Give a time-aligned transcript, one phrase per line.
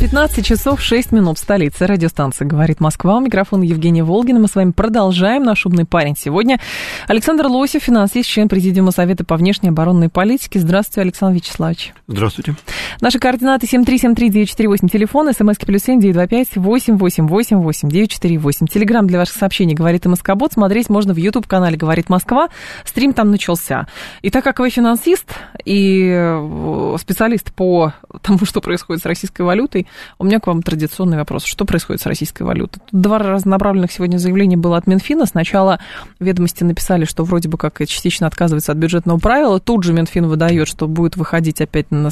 [0.00, 1.86] 15 часов 6 минут в столице.
[1.86, 3.18] Радиостанция «Говорит Москва».
[3.18, 4.40] У микрофона Евгения Волгина.
[4.40, 6.16] Мы с вами продолжаем наш умный парень.
[6.16, 6.58] Сегодня
[7.06, 10.58] Александр Лосев, финансист, член Президиума Совета по внешней оборонной политике.
[10.58, 11.92] Здравствуйте, Александр Вячеславович.
[12.08, 12.54] Здравствуйте.
[13.02, 18.66] Наши координаты 7373948, телефон, смски плюс 7925 888 948.
[18.68, 20.54] Телеграмм для ваших сообщений «Говорит МСК-бот».
[20.54, 22.48] Смотреть можно в YouTube-канале «Говорит Москва».
[22.86, 23.86] Стрим там начался.
[24.22, 25.26] И так как вы финансист
[25.66, 29.86] и э, специалист по тому, что происходит с российской валютой,
[30.18, 31.44] у меня к вам традиционный вопрос.
[31.44, 32.82] Что происходит с российской валютой?
[32.90, 35.26] Тут два разнонаправленных сегодня заявления было от Минфина.
[35.26, 35.80] Сначала
[36.18, 39.60] ведомости написали, что вроде бы как частично отказывается от бюджетного правила.
[39.60, 42.10] Тут же Минфин выдает, что будет выходить опять на,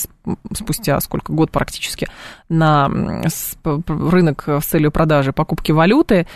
[0.52, 2.08] спустя сколько, год практически,
[2.48, 2.88] на
[3.86, 6.26] рынок с целью продажи покупки валюты.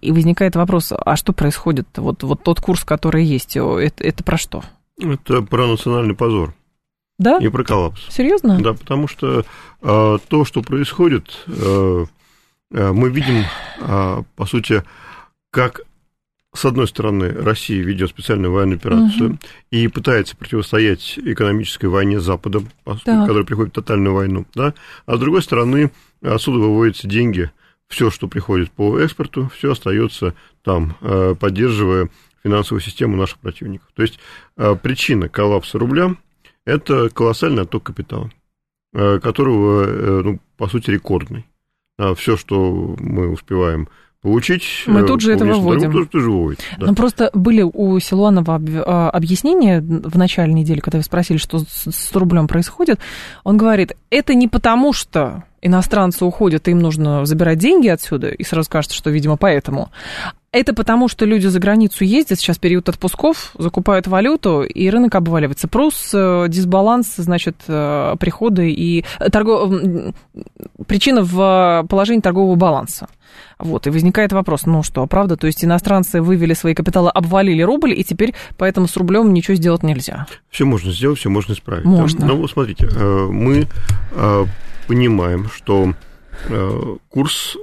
[0.00, 1.88] И возникает вопрос, а что происходит?
[1.96, 4.62] Вот, вот тот курс, который есть, это, это про что?
[5.00, 6.54] Это про национальный позор.
[7.18, 7.38] Да?
[7.38, 8.06] И про коллапс.
[8.10, 8.60] Серьезно?
[8.60, 9.44] Да, потому что
[9.82, 12.06] э, то, что происходит, э,
[12.72, 13.44] э, мы видим,
[13.80, 14.82] э, по сути,
[15.50, 15.82] как
[16.56, 19.38] с одной стороны, Россия ведет специальную военную операцию угу.
[19.70, 22.70] и пытается противостоять экономической войне с Западом,
[23.04, 24.72] которая приходит в тотальную войну, да,
[25.04, 25.90] а с другой стороны,
[26.22, 27.50] отсюда выводятся деньги,
[27.88, 32.08] все, что приходит по экспорту, все остается там, э, поддерживая
[32.42, 33.88] финансовую систему наших противников.
[33.94, 34.18] То есть
[34.56, 36.16] э, причина коллапса рубля
[36.66, 38.30] это колоссальный отток капитала,
[38.92, 41.46] э, которого, э, ну, по сути, рекордный.
[41.98, 43.88] А все, что мы успеваем
[44.20, 44.64] получить.
[44.86, 45.92] Мы э, тут же это выводим.
[45.92, 46.86] Тоже, тоже выводим да.
[46.86, 52.12] Ну, просто были у Силуанова а, объяснения в начале недели, когда вы спросили, что с
[52.12, 52.98] рублем происходит.
[53.44, 58.68] Он говорит, это не потому, что иностранцы уходят, им нужно забирать деньги отсюда, и сразу
[58.68, 59.90] кажется, что, видимо, поэтому.
[60.56, 65.68] Это потому, что люди за границу ездят, сейчас период отпусков, закупают валюту, и рынок обваливается.
[65.68, 69.70] Плюс э, дисбаланс, значит, э, приходы и торгов...
[70.86, 73.06] причина в положении торгового баланса.
[73.58, 77.92] Вот, и возникает вопрос, ну что, правда, то есть иностранцы вывели свои капиталы, обвалили рубль,
[77.92, 80.26] и теперь поэтому с рублем ничего сделать нельзя?
[80.48, 81.84] Все можно сделать, все можно исправить.
[81.84, 82.24] Можно.
[82.24, 83.68] Ну, смотрите, э, мы
[84.88, 85.92] понимаем, что
[87.10, 87.58] курс,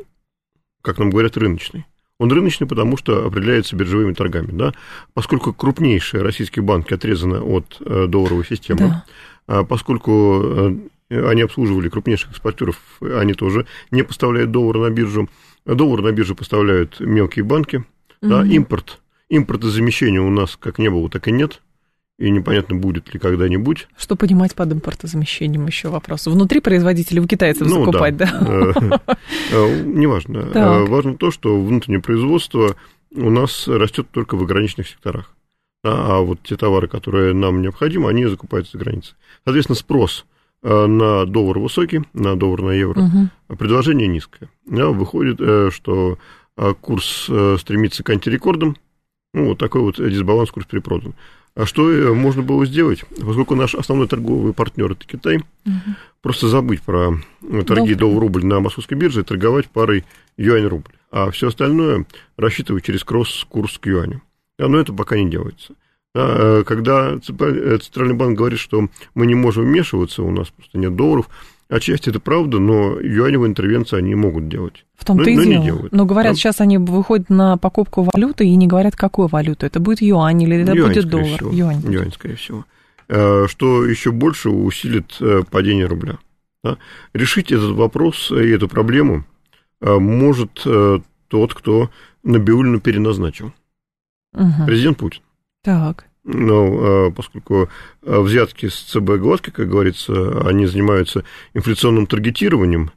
[0.84, 1.88] как нам говорят, рыночный.
[2.20, 4.52] Он рыночный, потому что определяется биржевыми торгами.
[4.52, 4.74] Да?
[5.14, 9.06] Поскольку крупнейшие российские банки отрезаны от э, долларовой системы, да.
[9.46, 10.42] А поскольку
[11.10, 15.30] э, они обслуживали крупнейших экспортеров, они тоже не поставляют доллар на биржу.
[15.66, 17.78] Доллар на биржу поставляют мелкие банки.
[18.22, 18.30] Угу.
[18.30, 21.62] Да, импорт, импортозамещения у нас как не было, так и нет
[22.20, 23.88] и непонятно, будет ли когда-нибудь.
[23.98, 26.28] Что понимать под импортозамещением, еще вопрос.
[26.28, 28.26] Внутри производителей у китайцев ну, закупать, да?
[28.40, 29.02] да?
[29.52, 30.50] Э, неважно.
[30.54, 32.76] Э, важно то, что внутреннее производство
[33.12, 35.36] у нас растет только в ограниченных секторах.
[35.84, 39.16] А вот те товары, которые нам необходимы, они закупаются за границей.
[39.44, 40.26] Соответственно, спрос
[40.62, 43.58] э, на доллар высокий, на доллар на евро, угу.
[43.58, 44.50] предложение низкое.
[44.66, 45.40] Выходит,
[45.74, 46.20] что
[46.82, 47.24] курс
[47.60, 48.78] стремится к антирекордам,
[49.34, 51.16] ну, вот такой вот дисбаланс, курс перепродан.
[51.56, 53.04] А что э, можно было сделать?
[53.10, 55.96] Поскольку наш основной торговый партнер это Китай, угу.
[56.22, 60.04] просто забыть про э, торги доллар-рубль на московской бирже и торговать парой
[60.38, 60.92] юань-рубль.
[61.12, 62.06] А все остальное
[62.38, 64.22] рассчитывать через кросс-курс к юаню.
[64.58, 65.76] Но это пока не делается.
[66.16, 70.96] А, э, когда Центральный банк говорит, что мы не можем вмешиваться, у нас просто нет
[70.96, 71.30] долларов,
[71.70, 74.86] Отчасти это правда, но юаневые интервенции они могут делать.
[74.96, 75.88] В том-то но, и но дело.
[75.92, 76.36] Но говорят, да?
[76.38, 79.66] сейчас они выходят на покупку валюты и не говорят, какую валюту.
[79.66, 81.38] Это будет юань или это юань, будет доллар?
[81.38, 81.52] Всего.
[81.52, 81.82] Юань.
[81.92, 82.66] Юань, скорее всего.
[83.10, 86.20] Э, что еще больше усилит э, падение рубля.
[86.64, 86.78] Да?
[87.14, 89.26] Решить этот вопрос и эту проблему
[89.82, 90.66] э, может
[91.28, 91.90] тот, кто
[92.24, 93.54] Набиулину переназначил.
[94.34, 94.66] Угу.
[94.66, 95.22] Президент Путин.
[95.64, 96.06] Так.
[96.26, 97.70] Но поскольку
[98.02, 101.24] взятки с ЦБ гладки, как говорится, они занимаются
[101.54, 102.92] инфляционным таргетированием,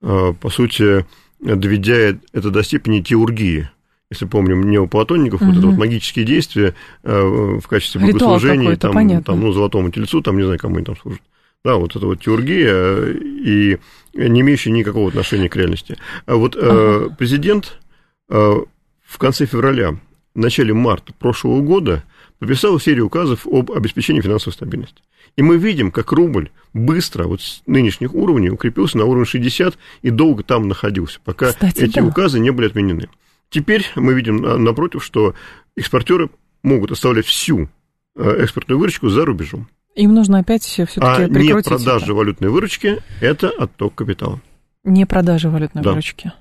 [0.00, 1.06] по сути,
[1.40, 3.70] доведя это до степени теургии.
[4.08, 5.50] Если помним неоплатонников, угу.
[5.50, 10.44] вот это вот магические действия в качестве богослужения, там, там, ну, золотому тельцу, там, не
[10.44, 11.22] знаю, кому они там служат.
[11.64, 13.78] Да, вот это вот теургия и
[14.14, 15.96] не имеющая никакого отношения к реальности.
[16.26, 17.12] А вот ага.
[17.18, 17.80] президент
[18.28, 19.96] в конце февраля,
[20.34, 22.04] в начале марта прошлого года
[22.38, 25.02] подписал серию указов об обеспечении финансовой стабильности.
[25.36, 30.10] И мы видим, как рубль быстро вот с нынешних уровней укрепился на уровне 60 и
[30.10, 32.04] долго там находился, пока Кстати, эти да.
[32.04, 33.08] указы не были отменены.
[33.50, 35.34] Теперь мы видим напротив, что
[35.76, 36.30] экспортеры
[36.62, 37.68] могут оставлять всю
[38.16, 39.68] экспортную выручку за рубежом.
[39.94, 41.36] Им нужно опять все-таки а прекратить.
[41.36, 42.14] А не продажа это.
[42.14, 44.40] валютной выручки– это отток капитала.
[44.84, 45.90] Не продажа валютной да.
[45.90, 46.32] выручки.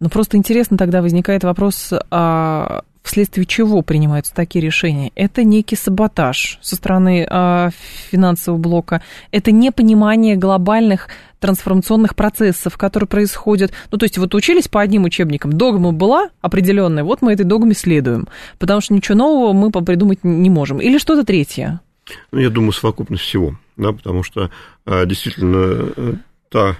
[0.00, 5.12] Ну, просто интересно тогда возникает вопрос, а вследствие чего принимаются такие решения?
[5.14, 7.70] Это некий саботаж со стороны а,
[8.10, 11.08] финансового блока, это непонимание глобальных
[11.40, 13.72] трансформационных процессов, которые происходят.
[13.90, 17.74] Ну, то есть вот учились по одним учебникам, догма была определенная, вот мы этой догме
[17.74, 18.28] следуем,
[18.58, 20.80] потому что ничего нового мы придумать не можем.
[20.80, 21.80] Или что-то третье?
[22.30, 24.50] Ну, я думаю, совокупность всего, да, потому что
[24.86, 26.14] а, действительно э,
[26.48, 26.76] та,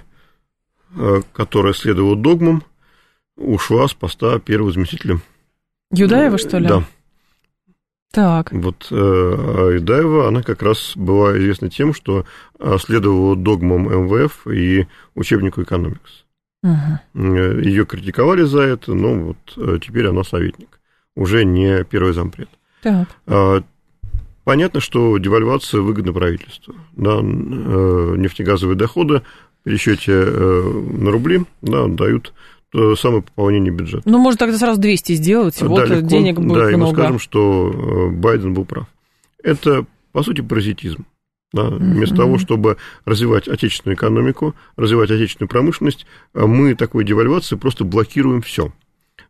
[0.95, 2.63] э, которая следовала догмам,
[3.35, 5.19] ушла с поста первого заместителя.
[5.93, 6.67] Юдаева, что ли?
[6.67, 6.83] Да.
[8.11, 8.51] Так.
[8.51, 12.25] Вот э, а Юдаева, она как раз была известна тем, что
[12.79, 16.25] следовала догмам МВФ и учебнику экономикс.
[16.63, 17.23] Угу.
[17.59, 20.79] Ее критиковали за это, но вот теперь она советник,
[21.15, 22.49] уже не первый зампред.
[22.81, 23.07] Так.
[23.25, 23.63] А,
[24.43, 26.75] Понятно, что девальвация выгодна правительству.
[26.93, 29.21] Да, э, нефтегазовые доходы
[29.61, 32.33] в пересчете э, на рубли да, дают
[32.73, 34.01] то самое пополнение бюджета.
[34.09, 36.65] Ну, может, тогда сразу 200 сделать, и да, вот легко, денег будет да, много.
[36.65, 38.87] Да, и мы скажем, что э, Байден был прав.
[39.43, 41.05] Это, по сути, паразитизм.
[41.53, 42.17] Да, вместо mm-hmm.
[42.17, 48.73] того, чтобы развивать отечественную экономику, развивать отечественную промышленность, мы такой девальвацией просто блокируем все.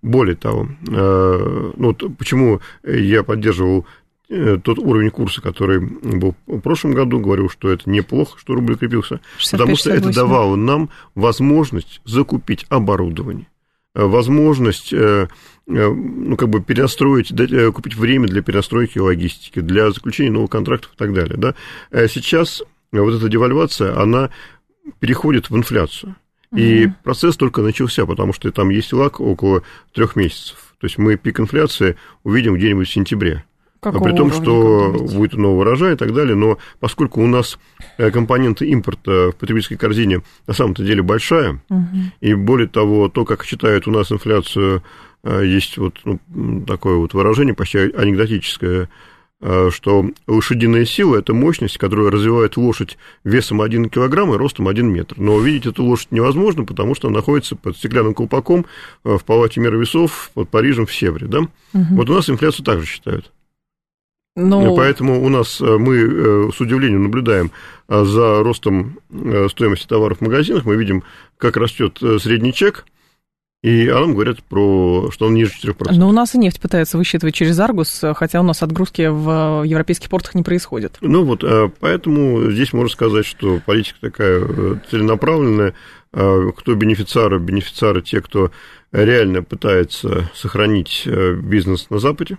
[0.01, 7.19] Более того, ну, почему я поддерживал Э, тот уровень курса, который был в прошлом году,
[7.19, 9.19] говорил, что это неплохо, что рубль укрепился,
[9.51, 13.47] потому что это давало нам возможность закупить оборудование,
[13.95, 15.27] э, возможность э,
[15.65, 17.33] ну, как бы перенастроить,
[17.73, 21.37] купить время для перенастройки логистики, для заключения новых контрактов и так далее.
[21.37, 21.55] Да?
[22.07, 24.29] Сейчас вот эта девальвация, она
[24.99, 26.15] переходит в инфляцию.
[26.55, 26.95] И угу.
[27.03, 30.75] процесс только начался, потому что там есть лак около трех месяцев.
[30.79, 33.43] То есть мы пик инфляции увидим где-нибудь в сентябре.
[33.83, 37.59] Какого При том, что будет новый урожай и так далее, но поскольку у нас
[37.97, 41.87] э, компоненты импорта в потребительской корзине на самом-то деле большая, угу.
[42.21, 44.83] и более того, то, как считают у нас инфляцию,
[45.25, 48.87] э, есть вот ну, такое вот выражение почти анекдотическое,
[49.41, 54.87] э, что лошадиная сила– это мощность, которая развивает лошадь весом 1 килограмм и ростом 1
[54.87, 55.15] метр.
[55.17, 58.65] Но увидеть эту лошадь невозможно, потому что она находится под стеклянным колпаком
[59.03, 61.27] в палате мира весов под Парижем в Севре.
[61.27, 61.39] Да?
[61.39, 61.95] Угу.
[61.95, 63.29] Вот у нас инфляцию также считают.
[64.35, 67.51] Ну, поэтому у нас э, мы э, с удивлением наблюдаем
[67.87, 68.99] э, за ростом
[69.49, 70.65] стоимости товаров в магазинах.
[70.65, 71.03] Мы видим,
[71.37, 72.85] как растет средний чек,
[73.61, 75.93] и а нам говорят про, что он ниже 4%.
[75.93, 80.09] Но у нас и нефть пытаются высчитывать через Аргус, хотя у нас отгрузки в европейских
[80.09, 80.97] портах не происходят.
[81.01, 81.43] Ну вот,
[81.79, 85.75] поэтому здесь можно сказать, что политика такая целенаправленная.
[86.11, 87.39] Кто бенефициары?
[87.39, 88.51] Бенефициары те, кто
[88.91, 92.37] реально пытается сохранить бизнес на Западе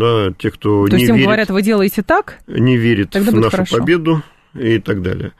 [0.00, 2.38] да, те, кто То не есть им верит, говорят, вы делаете так?
[2.46, 3.76] Не верит в нашу хорошо.
[3.76, 4.22] победу
[4.54, 5.32] и так далее.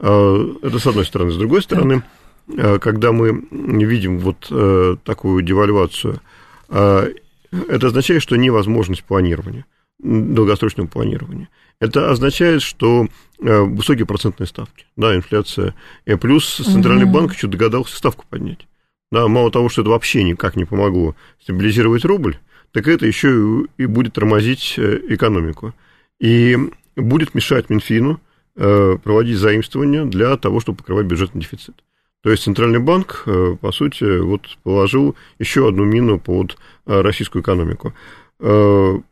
[0.00, 1.30] А, это с одной стороны.
[1.30, 2.02] С другой стороны,
[2.46, 2.58] так.
[2.58, 6.20] А, когда мы видим вот э, такую девальвацию,
[6.68, 7.08] а,
[7.52, 9.64] это означает, что невозможность планирования,
[10.00, 11.48] долгосрочного планирования.
[11.80, 13.06] Это означает, что
[13.40, 15.74] э, высокие процентные ставки, да, инфляция,
[16.06, 17.12] и плюс Центральный угу.
[17.12, 18.66] банк еще догадался ставку поднять.
[19.12, 22.38] Да, мало того, что это вообще никак не помогло стабилизировать рубль,
[22.72, 25.74] так это еще и будет тормозить э, экономику.
[26.20, 26.56] И
[26.96, 28.20] будет мешать Минфину
[28.56, 31.82] э, проводить заимствования для того, чтобы покрывать бюджетный дефицит.
[32.22, 37.94] То есть Центральный банк, э, по сути, вот положил еще одну мину под российскую экономику.
[38.40, 39.02] Что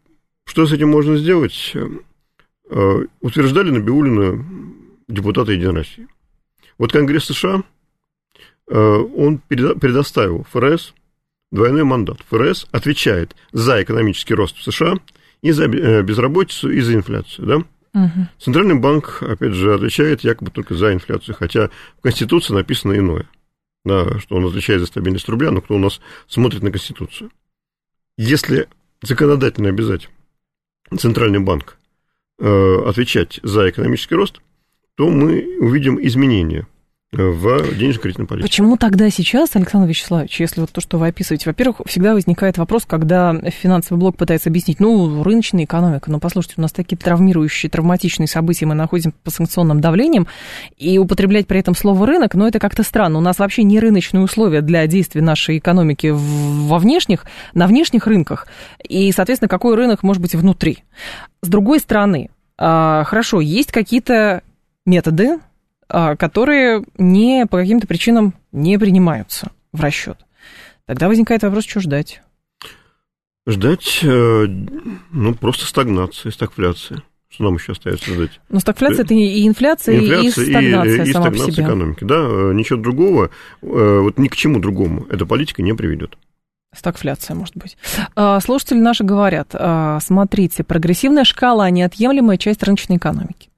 [0.67, 1.75] с этим можно сделать?
[3.21, 4.45] Утверждали Набиулина
[5.09, 6.07] депутаты Единой России.
[6.79, 7.63] Вот Конгресс США,
[8.69, 10.95] он предоставил ФРС
[11.51, 12.19] двойной мандат.
[12.29, 14.95] ФРС отвечает за экономический рост в США
[15.43, 17.57] и за э, безработицу, и за инфляцию, да?
[17.97, 18.29] Угу.
[18.39, 23.27] Центральный банк, опять же, отвечает якобы только за инфляцию, хотя в Конституции написано иное,
[23.85, 27.31] да, что он отвечает за стабильность рубля, но кто у нас смотрит на Конституцию?
[28.19, 28.69] Если
[29.03, 30.11] законодательно обязать
[30.99, 31.79] Центральный банк
[32.39, 34.41] э, отвечать за экономический рост,
[34.95, 36.67] то мы увидим изменения
[37.13, 38.49] в денежно-кредитной политике.
[38.49, 42.85] Почему тогда сейчас, Александр Вячеславович, если вот то, что вы описываете, во-первых, всегда возникает вопрос,
[42.85, 48.27] когда финансовый блок пытается объяснить, ну, рыночная экономика, но послушайте, у нас такие травмирующие, травматичные
[48.27, 50.27] события, мы находим по санкционным давлениям,
[50.77, 53.19] и употреблять при этом слово рынок, ну, это как-то странно.
[53.19, 58.49] У нас вообще не рыночные условия для действия нашей экономики во внешних, на внешних рынках,
[58.87, 60.85] и, соответственно, какой рынок может быть внутри.
[61.41, 64.43] С другой стороны, а, хорошо, есть какие-то
[64.85, 65.39] методы,
[65.89, 70.19] которые не по каким-то причинам не принимаются в расчет.
[70.87, 72.23] Тогда возникает вопрос, что ждать?
[73.47, 74.47] Ждать, э,
[75.13, 77.03] ну, просто стагнации, стагфляции.
[77.29, 78.41] Что нам еще остается ждать?
[78.49, 81.65] Ну, стагфляция– это и инфляция, инфляция и стагнация и, и сама стагнация по себе.
[81.65, 82.05] экономики.
[82.05, 83.31] Да, э, ничего другого,
[83.63, 86.17] э, вот ни к чему другому эта политика не приведет.
[86.77, 87.77] Стагфляция, может быть.
[88.15, 93.49] А, слушатели наши говорят, а, смотрите, прогрессивная шкала– неотъемлемая часть рыночной экономики.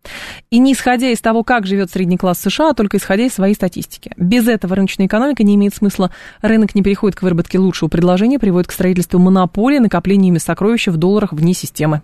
[0.51, 3.55] И не исходя из того, как живет средний класс США, а только исходя из своей
[3.55, 4.13] статистики.
[4.17, 6.11] Без этого рыночная экономика не имеет смысла.
[6.41, 10.97] Рынок не переходит к выработке лучшего предложения, приводит к строительству монополии, накоплению ими сокровища в
[10.97, 12.03] долларах вне системы.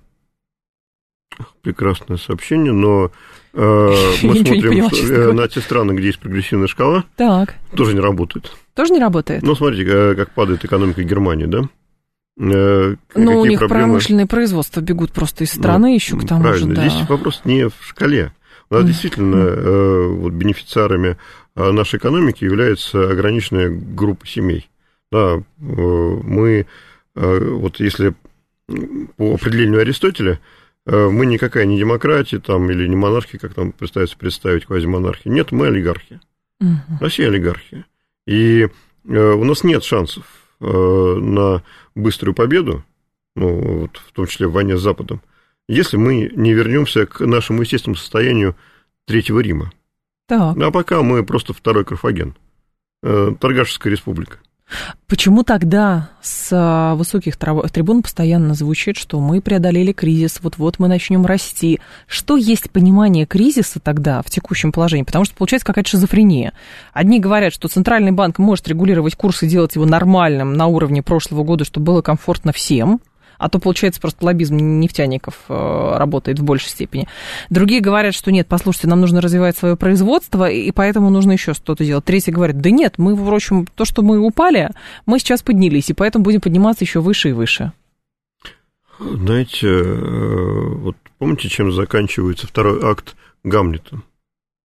[1.62, 3.10] Прекрасное сообщение, но
[3.54, 7.54] э, мы смотрим поняла, на те страны, где есть прогрессивная шкала, так.
[7.74, 8.52] тоже не работает.
[8.74, 9.42] Тоже не работает?
[9.42, 11.68] Ну, смотрите, как падает экономика Германии, да?
[12.36, 13.84] Э, ну, у них проблемы?
[13.86, 16.74] промышленные производства бегут просто из страны ну, еще к тому правильно.
[16.74, 16.80] же.
[16.80, 16.88] Да.
[16.88, 18.32] Здесь вопрос не в шкале.
[18.70, 18.86] У нас mm.
[18.86, 21.16] действительно э, вот, бенефициарами
[21.54, 24.68] э, нашей экономики является ограниченная группа семей.
[25.12, 26.66] Да, мы,
[27.14, 28.14] вот если
[29.16, 30.40] по определению Аристотеля,
[30.86, 35.30] мы никакая не демократия там, или не монархия, как там пытаются представить квазимонархия.
[35.30, 36.20] Нет, мы олигархия.
[36.60, 36.74] Mm.
[37.00, 37.84] Россия олигархия.
[38.26, 38.68] И
[39.04, 40.24] у нас нет шансов
[40.60, 41.62] на
[41.94, 42.84] быструю победу,
[43.36, 45.20] ну, вот, в том числе в войне с Западом,
[45.68, 48.56] если мы не вернемся к нашему естественному состоянию
[49.06, 49.72] Третьего Рима.
[50.26, 50.56] Так.
[50.56, 52.34] А пока мы просто второй Карфаген,
[53.02, 54.38] э, Торгашеская республика.
[55.06, 61.26] Почему тогда с а, высоких трибун постоянно звучит, что мы преодолели кризис, вот-вот мы начнем
[61.26, 61.80] расти?
[62.06, 65.04] Что есть понимание кризиса тогда в текущем положении?
[65.04, 66.52] Потому что получается какая-то шизофрения.
[66.92, 71.44] Одни говорят, что Центральный банк может регулировать курс и делать его нормальным на уровне прошлого
[71.44, 73.00] года, чтобы было комфортно всем–
[73.44, 77.06] а то, получается, просто лоббизм нефтяников э, работает в большей степени.
[77.50, 81.84] Другие говорят, что нет, послушайте, нам нужно развивать свое производство, и поэтому нужно еще что-то
[81.84, 82.06] делать.
[82.06, 84.70] Третьи говорят, да нет, мы, в общем, то, что мы упали,
[85.04, 87.72] мы сейчас поднялись, и поэтому будем подниматься еще выше и выше.
[88.98, 94.00] Знаете, э, вот помните, чем заканчивается второй акт Гамлета?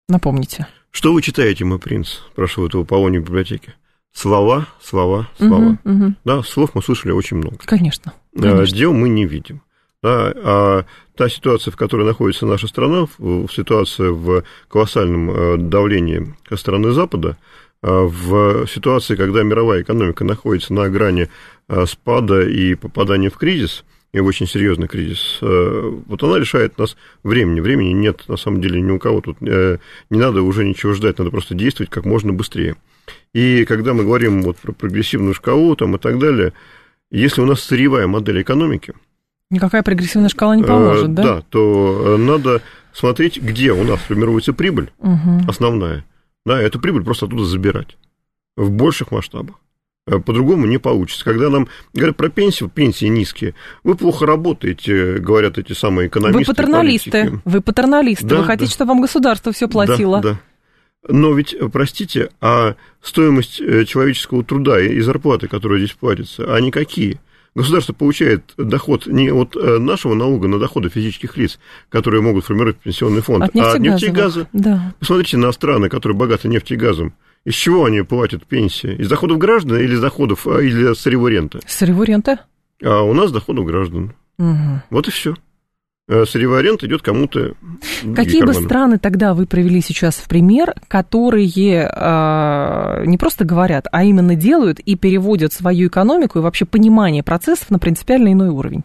[0.07, 0.67] Напомните.
[0.91, 2.19] Что вы читаете, мой принц?
[2.31, 3.73] Спрашивают его Полоний в библиотеке.
[4.13, 5.77] Слова, слова, слова.
[5.83, 6.13] Угу, угу.
[6.25, 7.57] Да, слов мы слышали очень много.
[7.65, 8.13] Конечно.
[8.35, 8.77] А, конечно.
[8.77, 9.61] Дел мы не видим.
[10.01, 10.85] Да, а
[11.15, 13.07] та ситуация, в которой находится наша страна,
[13.51, 17.37] ситуация в колоссальном э, давлении со стороны Запада,
[17.81, 21.29] а, в ситуации, когда мировая экономика находится на грани
[21.67, 26.77] э, спада и попадания в кризис, и в очень серьезный кризис, э, вот она лишает
[26.77, 27.59] нас времени.
[27.59, 29.39] Времени нет, на самом деле, ни у кого тут.
[29.41, 29.77] Не
[30.09, 32.75] надо уже ничего ждать, надо просто действовать как можно быстрее.
[33.33, 36.53] И когда мы говорим вот про прогрессивную шкалу там, и так далее,
[37.11, 38.93] если у нас сырьевая модель экономики...
[39.51, 41.23] Никакая прогрессивная шкала не поможет, э, да?
[41.23, 42.61] Да, то надо
[42.93, 45.41] смотреть, где у нас формируется прибыль угу.
[45.47, 46.05] основная.
[46.45, 47.97] Да, эту прибыль просто оттуда забирать
[48.55, 49.55] в больших масштабах.
[50.09, 51.23] Э, по-другому не получится.
[51.23, 56.39] Когда нам говорят про пенсию, пенсии низкие, вы плохо работаете, говорят эти самые экономисты.
[56.39, 57.41] Вы патерналисты, политики.
[57.45, 58.73] вы патерналисты, да, вы хотите, да.
[58.73, 60.21] чтобы вам государство все платило.
[60.21, 60.39] Да, да.
[61.07, 67.19] Но ведь, простите, а стоимость э, человеческого труда и зарплаты, которая здесь платится, они какие?
[67.55, 72.77] Государство получает доход не от э, нашего налога на доходы физических лиц, которые могут формировать
[72.77, 74.47] пенсионный фонд, от а от нефти и газа.
[74.53, 74.93] Да.
[74.99, 77.13] Посмотрите на страны, которые богаты нефтью и газом.
[77.45, 78.93] Из чего они платят пенсии?
[78.95, 81.59] Из доходов граждан или из доходов а, или сырьевой ренты?
[81.65, 82.37] Сырьевой ренты.
[82.83, 84.13] А у нас доходов граждан.
[84.37, 84.81] Угу.
[84.89, 85.35] Вот и все.
[86.09, 87.53] Э, сырьевая рента идет кому-то.
[88.15, 94.03] Какие бы страны тогда вы провели сейчас в пример, которые э, не просто говорят, а
[94.03, 98.83] именно делают и переводят свою экономику и вообще понимание процессов на принципиально иной уровень?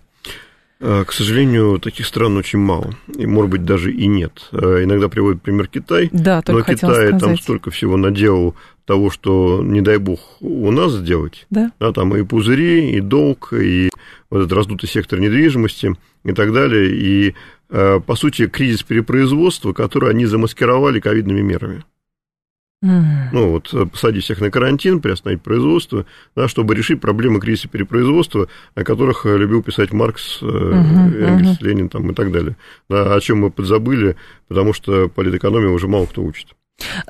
[0.84, 4.48] Э, к сожалению, таких стран очень мало, и, может быть, даже и нет.
[4.52, 7.18] Иногда приводят пример Китай, да, но Китай сказать.
[7.18, 11.46] там столько всего наделал того, что, не дай бог, у нас сделать.
[11.50, 11.72] Да.
[11.80, 13.90] да там и пузыри, и долг, и
[14.30, 16.90] вот этот раздутый сектор недвижимости– и так далее.
[16.90, 17.34] И,
[17.70, 21.84] э, по сути, кризис перепроизводства, который они замаскировали ковидными мерами.
[22.84, 26.04] Ну, вот э, посадить всех на карантин, приостановить производство,
[26.36, 31.64] да, чтобы решить проблемы кризиса перепроизводства, о которых э, любил писать Маркс, uh-huh, Энгельс, uh-huh.
[31.64, 32.56] Ленин там, и так далее.
[32.90, 34.16] Да, о чем мы подзабыли,
[34.48, 36.48] потому что политэкономию уже мало кто учит.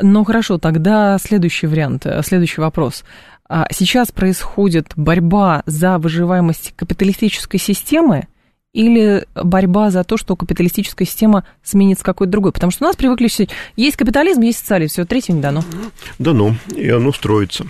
[0.00, 3.04] Ну, хорошо, тогда следующий вариант, следующий вопрос.
[3.48, 8.28] А сейчас происходит борьба за выживаемость капиталистической системы,
[8.74, 12.52] или борьба за то, что капиталистическая система сменится какой-то другой?
[12.52, 15.62] Потому что у нас привыкли все, есть капитализм, есть социализм, все, третье не дано.
[16.18, 17.64] Дано, и оно строится.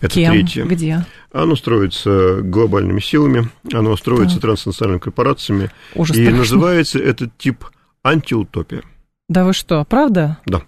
[0.00, 0.32] Это Кем?
[0.32, 0.64] третье.
[0.64, 1.04] Где?
[1.32, 4.42] Оно строится глобальными силами, оно строится да.
[4.42, 5.70] транснациональными корпорациями.
[5.94, 6.38] Ужас и страшно.
[6.38, 7.64] называется этот тип
[8.02, 8.82] антиутопия.
[9.28, 10.38] Да вы что, правда?
[10.46, 10.62] Да.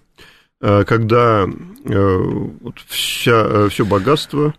[0.61, 1.47] Э, когда
[1.85, 2.21] э,
[2.87, 4.55] вся, э, все богатство,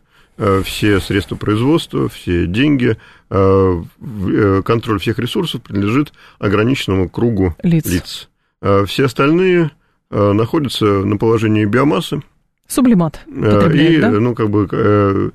[0.63, 2.98] все средства производства, все деньги,
[3.30, 7.86] контроль всех ресурсов принадлежит ограниченному кругу лиц.
[7.86, 8.30] лиц.
[8.88, 9.72] Все остальные
[10.10, 12.22] находятся на положении биомассы.
[12.68, 13.22] Сублимат.
[13.28, 14.12] И, да?
[14.12, 15.34] ну, как бы,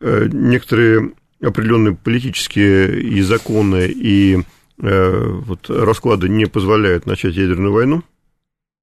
[0.00, 1.12] некоторые
[1.42, 4.42] определенные политические и законы, и
[4.78, 8.02] вот, расклады не позволяют начать ядерную войну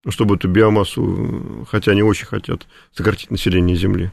[0.10, 4.12] чтобы эту биомассу, хотя они очень хотят сократить население Земли.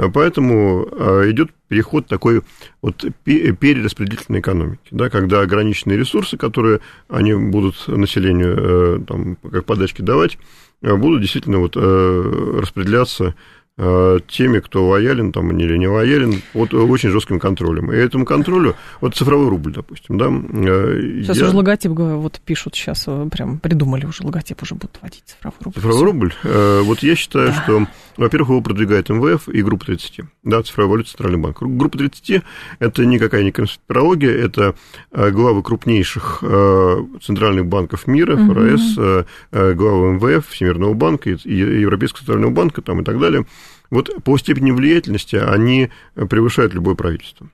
[0.00, 2.40] А поэтому а, идет переход такой
[2.80, 10.00] вот перераспределительной экономики, да, когда ограниченные ресурсы, которые они будут населению э, там, как подачки
[10.00, 10.38] давать,
[10.80, 13.34] э, будут действительно вот э, распределяться
[13.80, 17.90] теми, кто лоялен там или не лоялен, под очень жестким контролем.
[17.90, 20.26] И этому контролю, вот цифровой рубль, допустим, да.
[20.26, 21.46] Э, сейчас я...
[21.46, 25.74] уже логотип, вот пишут сейчас, э, прям придумали уже логотип, уже будут вводить цифровой рубль.
[25.74, 27.62] Цифровой рубль, вот я считаю, да.
[27.62, 27.86] что,
[28.18, 31.62] во-первых, его продвигает МВФ и группа 30, да, цифровая валюта Центральный банк.
[31.62, 32.42] Группа 30–
[32.80, 34.74] это никакая не конспирология, это
[35.10, 36.44] главы крупнейших
[37.22, 39.74] центральных банков мира, ФРС, угу.
[39.74, 43.46] главы МВФ, Всемирного банка, Европейского центрального банка там, и так далее–
[43.90, 47.48] вот по степени влиятельности они превышают любое правительство.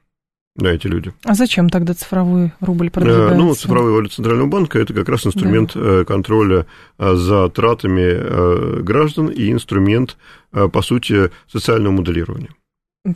[0.57, 1.13] Да, эти люди.
[1.25, 3.35] А зачем тогда цифровой рубль продвигается?
[3.35, 5.81] Э, ну, цифровой валют Центрального банка– это как раз инструмент да.
[6.01, 6.67] Э, контроля
[6.99, 10.17] э, за тратами граждан и инструмент,
[10.51, 12.49] по сути, социального моделирования.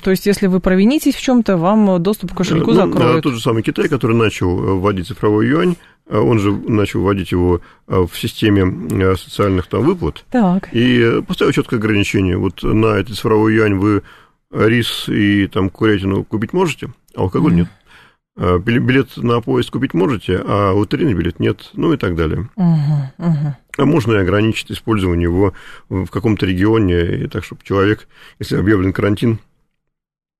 [0.02, 3.22] То есть, если вы провинитесь в чем-то, вам доступ к кошельку ну, закроют?
[3.24, 5.76] Тот же самый Китай, который начал вводить цифровой юань,
[6.18, 10.24] он же начал вводить его а, в системе а, социальных там выплат.
[10.30, 10.68] Так.
[10.72, 12.36] И поставил четкое ограничение.
[12.36, 14.02] Вот на этот цифровой юань вы
[14.50, 17.56] рис и там курятину купить можете, а алкоголь mm.
[17.56, 17.68] нет.
[18.64, 22.48] Билет на поезд купить можете, а лотерейный билет нет, ну и так далее.
[22.56, 23.52] Uh-huh, uh-huh.
[23.76, 25.52] А можно и ограничить использование его
[25.90, 29.40] в каком-то регионе, и так, чтобы человек, если объявлен карантин,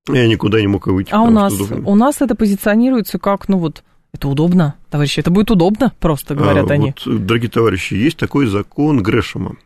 [0.09, 1.11] я никуда не мог выйти.
[1.13, 5.51] А у нас, у нас это позиционируется как, ну вот, это удобно, товарищи, это будет
[5.51, 6.95] удобно, просто говорят а, они.
[7.05, 9.57] Вот, дорогие товарищи, есть такой закон Грэшема.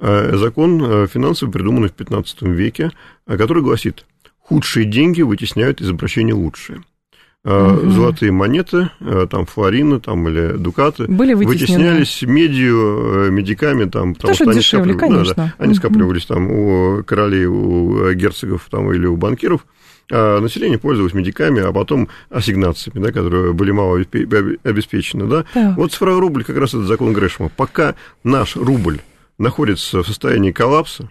[0.00, 2.90] А, закон а, финансовый, придуманный в 15 веке,
[3.26, 4.06] который гласит,
[4.38, 6.82] худшие деньги вытесняют из обращения лучшие.
[7.44, 7.90] Угу.
[7.90, 8.88] Золотые монеты,
[9.28, 14.94] там флорины там, или дукаты Были вытеснялись медью, медиками, там, потому что, что они, дешевле,
[14.94, 15.76] скапливались, да, да, они угу.
[15.76, 19.66] скапливались там у королей, у герцогов там, или у банкиров.
[20.10, 23.98] А население пользовалось медиками, а потом ассигнациями, да, которые были мало
[24.62, 25.26] обеспечены.
[25.26, 25.44] Да?
[25.54, 25.74] Да.
[25.76, 27.48] Вот цифровой рубль как раз это закон Грэшема.
[27.48, 29.00] Пока наш рубль
[29.38, 31.10] находится в состоянии коллапса,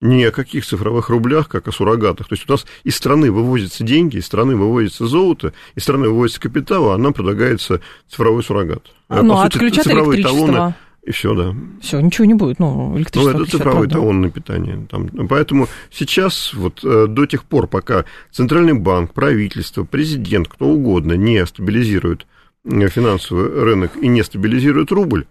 [0.00, 2.28] ни о каких цифровых рублях, как о суррогатах.
[2.28, 6.40] То есть у нас из страны вывозятся деньги, из страны вывозится золото, из страны вывозится
[6.40, 8.82] капитал, а нам предлагается цифровой суррогат.
[9.08, 11.54] А, ну, По сути, отключат цифровые талоны и все, да.
[11.80, 12.58] Все, ничего не будет.
[12.58, 14.86] Ну, электричество Ну, это цифровой талон на питание.
[14.90, 15.08] Там.
[15.28, 21.44] Поэтому сейчас, вот э, до тех пор, пока Центральный банк, правительство, президент, кто угодно не
[21.46, 22.26] стабилизирует
[22.64, 25.26] э, финансовый рынок и не стабилизирует рубль,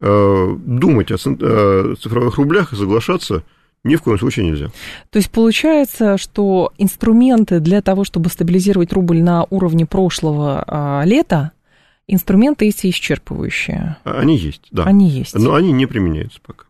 [0.00, 3.44] э, думать о цифровых рублях и соглашаться
[3.84, 4.68] ни в коем случае нельзя.
[5.10, 11.52] То есть получается, что инструменты для того, чтобы стабилизировать рубль на уровне прошлого а, лета,
[12.12, 13.96] инструменты эти исчерпывающие?
[14.04, 14.84] Они есть, да.
[14.84, 15.34] Они есть.
[15.34, 16.64] Но они не применяются пока.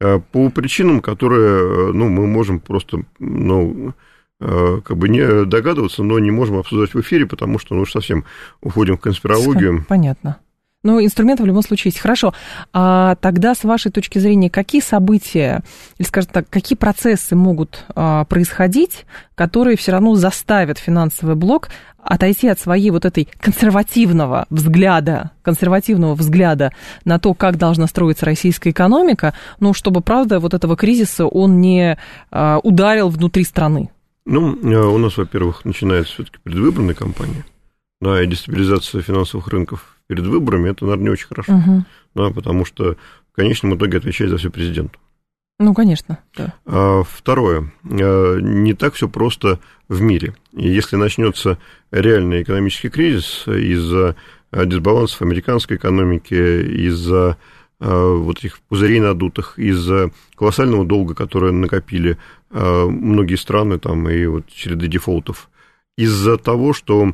[0.00, 3.94] А, по причинам, которые, ну, мы можем просто, ну,
[4.40, 7.92] а, как бы не догадываться, но не можем обсуждать в эфире, потому что, ну, уж
[7.92, 8.24] совсем
[8.60, 9.84] уходим в конспирологию.
[9.88, 10.38] Понятно.
[10.82, 11.98] Ну, инструменты в любом случае есть.
[11.98, 12.32] Хорошо.
[12.72, 15.62] А тогда, с вашей точки зрения, какие события,
[15.98, 21.70] или, скажем так, какие процессы могут а, происходить, которые все равно заставят финансовый блок
[22.06, 26.72] отойти от своей вот этой консервативного взгляда, консервативного взгляда
[27.04, 31.98] на то, как должна строиться российская экономика, ну, чтобы, правда, вот этого кризиса он не
[32.30, 33.90] а, ударил внутри страны?
[34.24, 37.44] Ну, э, у нас, во-первых, начинается все-таки предвыборная кампания,
[38.00, 41.52] да, и дестабилизация финансовых рынков перед выборами, это, наверное, не очень хорошо.
[41.54, 41.84] Угу.
[42.14, 42.96] Да, потому что
[43.32, 44.96] в конечном итоге отвечает за все президент.
[45.58, 46.54] Ну, конечно, да.
[46.66, 47.72] А, второе.
[47.84, 50.34] А, не так все просто в мире.
[50.52, 51.58] И если начнется
[51.90, 54.16] реальный экономический кризис из-за
[54.52, 57.38] дисбалансов американской экономики, из-за
[57.80, 62.18] а, вот этих пузырей надутых, из-за колоссального долга, который накопили
[62.50, 65.50] многие страны, там, и вот череды дефолтов,
[65.98, 67.12] из-за того, что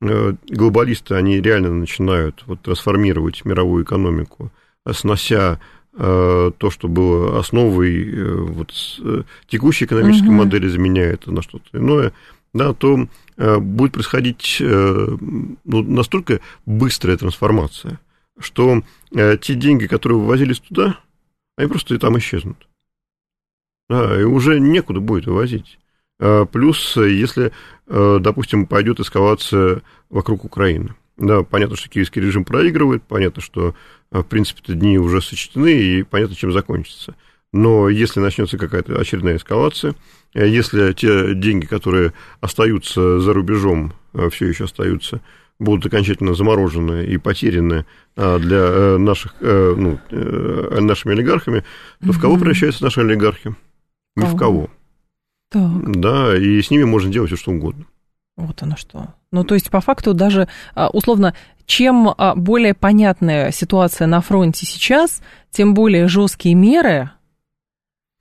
[0.00, 4.50] глобалисты, они реально начинают вот трансформировать мировую экономику,
[4.92, 5.60] снося
[5.92, 8.72] э, то, что было основой э, вот,
[9.48, 10.36] текущей экономической угу.
[10.36, 12.12] модели, заменяя это на что-то иное,
[12.54, 18.00] да, то будет происходить ну, настолько быстрая трансформация,
[18.38, 18.82] что
[19.14, 20.98] те деньги, которые вывозились туда,
[21.56, 22.56] они просто и там исчезнут.
[23.90, 25.78] Да, и уже некуда будет вывозить.
[26.52, 27.50] Плюс, если,
[27.86, 29.80] допустим, пойдет эскалация
[30.10, 30.94] вокруг Украины.
[31.16, 33.74] Да, понятно, что киевский режим проигрывает, понятно, что,
[34.10, 37.14] в принципе, эти дни уже сочтены, и понятно, чем закончится.
[37.52, 39.94] Но если начнется какая-то очередная эскалация,
[40.34, 43.94] если те деньги, которые остаются за рубежом,
[44.30, 45.20] все еще остаются,
[45.60, 47.84] будут окончательно заморожены и потеряны
[48.16, 51.64] а, для э, наших, э, ну, э, нашими олигархами,
[52.04, 53.54] то в кого превращаются наши олигархи?
[54.16, 54.70] Ни в кого.
[55.50, 56.00] Так.
[56.00, 57.84] Да, и с ними можно делать все, что угодно.
[58.36, 59.14] Вот оно что.
[59.32, 61.34] Ну, то есть, по факту, даже, а, условно,
[61.66, 67.10] чем а, более понятная ситуация на фронте сейчас, тем более жесткие меры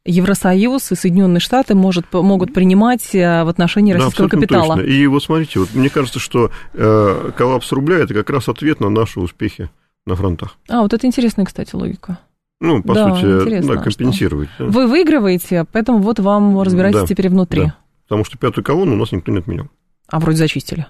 [0.06, 4.76] Евросоюз и Соединенные Штаты может, могут принимать э, в отношении российского да, капитала.
[4.78, 4.90] Точно.
[4.90, 8.90] И вот смотрите, вот мне кажется, что э, коллапс рубля это как раз ответ на
[8.90, 9.70] наши успехи
[10.06, 10.58] на фронтах.
[10.68, 12.18] А, вот это интересная, кстати, логика.
[12.62, 14.50] Ну, по да, сути, да, компенсировать.
[14.60, 14.66] Да.
[14.66, 17.66] Вы выигрываете, поэтому вот вам разбирайтесь да, теперь внутри.
[17.66, 17.76] Да.
[18.04, 19.68] Потому что пятую колонну у нас никто не отменял.
[20.08, 20.88] А вроде зачистили.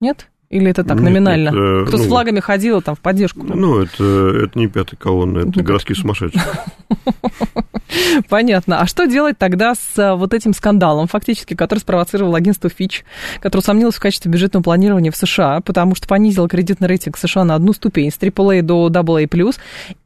[0.00, 0.28] Нет?
[0.50, 1.48] Или это так, нет, номинально?
[1.48, 3.42] Нет, э, Кто ну, с флагами ходил там в поддержку?
[3.42, 4.04] Ну, это,
[4.44, 6.42] это не пятая колонна, это ну, городские сумасшедшие.
[8.28, 8.80] Понятно.
[8.80, 13.02] А что делать тогда с э, вот этим скандалом, фактически, который спровоцировал агентство Fitch,
[13.40, 17.56] которое усомнилось в качестве бюджетного планирования в США, потому что понизило кредитный рейтинг США на
[17.56, 19.56] одну ступень, с AAA до AA+,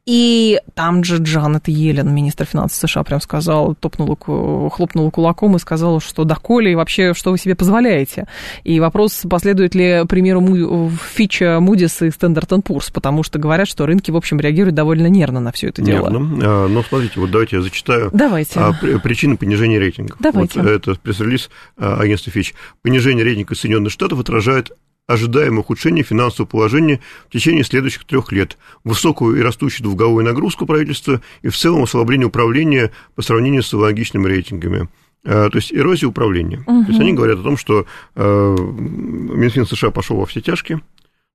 [0.05, 4.17] и там же Джанет Йеллен, министр финансов США, прям сказал, топнула,
[4.69, 8.27] хлопнула кулаком и сказала, что доколе и вообще, что вы себе позволяете.
[8.63, 14.11] И вопрос, последует ли примеру Фича, Мудис и Standard Poor's, потому что говорят, что рынки,
[14.11, 16.09] в общем, реагируют довольно нервно на все это дело.
[16.09, 16.39] Нервно.
[16.43, 18.59] А, но смотрите, вот давайте я зачитаю Давайте.
[18.59, 20.15] А, причины понижения рейтинга.
[20.19, 20.61] Давайте.
[20.61, 22.53] Вот это пресс-релиз а, агентства Фич.
[22.81, 24.71] Понижение рейтинга Соединенных Штатов отражает
[25.07, 31.21] ожидаемое ухудшение финансового положения в течение следующих трех лет, высокую и растущую долговую нагрузку правительства
[31.41, 34.89] и в целом ослабление управления по сравнению с аналогичными рейтингами.
[35.25, 36.63] А, то есть эрозия управления.
[36.65, 36.83] Угу.
[36.83, 37.85] То есть они говорят о том, что
[38.15, 40.81] Минфин США пошел во все тяжкие,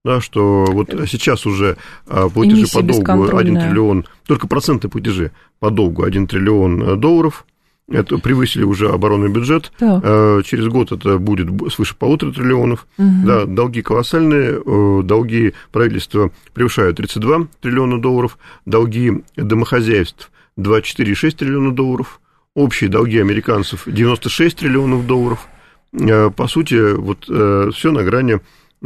[0.06, 1.76] да, что вот сейчас уже
[2.06, 7.44] а, платежи по долгу 1 триллион, только проценты платежи по долгу 1 триллион э, долларов,
[7.88, 9.72] это превысили уже оборонный бюджет.
[9.78, 10.00] Да.
[10.02, 12.86] Э, через год это будет свыше полутора триллионов.
[12.98, 13.26] Угу.
[13.26, 14.60] Да, долги колоссальные.
[14.64, 18.38] Э, долги правительства превышают 32 триллиона долларов.
[18.64, 22.20] Долги домохозяйств 24,6 триллиона долларов.
[22.54, 25.46] Общие долги американцев 96 триллионов долларов.
[25.92, 27.24] По сути, вот
[27.74, 28.40] все на грани Э,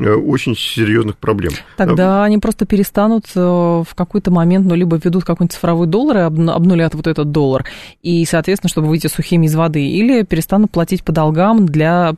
[0.09, 1.53] очень серьезных проблем.
[1.77, 6.21] Тогда они просто перестанут э, в какой-то момент, ну, либо введут какой-нибудь цифровой доллар и
[6.21, 7.65] обнулят вот этот доллар,
[8.03, 12.13] и, соответственно, чтобы выйти сухими из воды, или перестанут платить по долгам для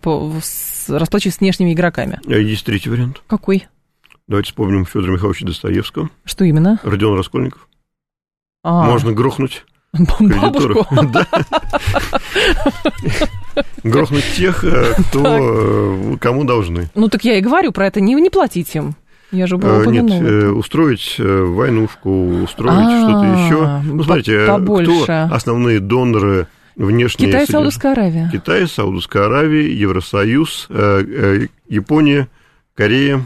[0.89, 2.21] расплачиваться с внешними игроками.
[2.27, 3.23] Есть третий вариант.
[3.27, 3.67] Какой?
[4.29, 6.11] Давайте вспомним Федора Михайловича Достоевского.
[6.25, 6.79] Что именно?
[6.83, 7.69] Родион Раскольников.
[8.63, 8.85] А.
[8.85, 10.87] Можно грохнуть Бабушку?
[11.13, 11.27] Да.
[13.83, 16.91] Грохнуть тех, э, кто, э, кому должны.
[16.95, 18.95] Ну, так я и говорю про это, не, не платить им.
[19.31, 23.93] Я же Нет, э, устроить войнушку, устроить а, что-то еще.
[23.93, 27.31] Ну, смотрите, кто основные доноры внешние?
[27.31, 28.29] Китай, Саудовская Аравия.
[28.31, 30.69] Китай, Саудовская Аравия, Евросоюз,
[31.67, 32.29] Япония,
[32.75, 33.25] Корея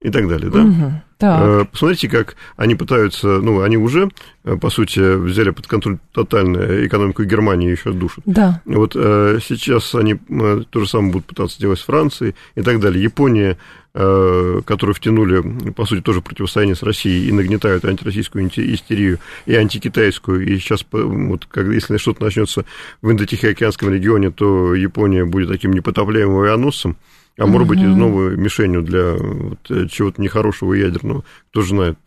[0.00, 0.60] и так далее, да?
[0.60, 0.92] Угу.
[1.18, 1.42] Так.
[1.42, 4.10] Э, посмотрите, как они пытаются, ну, они уже,
[4.44, 8.24] э, по сути, взяли под контроль тотально экономику Германии еще душат.
[8.26, 8.60] Да.
[8.64, 13.02] Вот э, сейчас они то же самое будут пытаться делать с Францией и так далее.
[13.02, 13.56] Япония,
[13.92, 20.44] которую втянули, по сути, тоже противостояние с Россией и нагнетают антироссийскую истерию и антикитайскую.
[20.44, 22.64] И сейчас, вот, как, если что-то начнется
[23.02, 26.96] в Индо-Тихоокеанском регионе, то Япония будет таким непотопляемым авианосцем
[27.38, 31.98] а может быть, и новой мишенью для вот, э, чего-то нехорошего ядерного, кто же знает.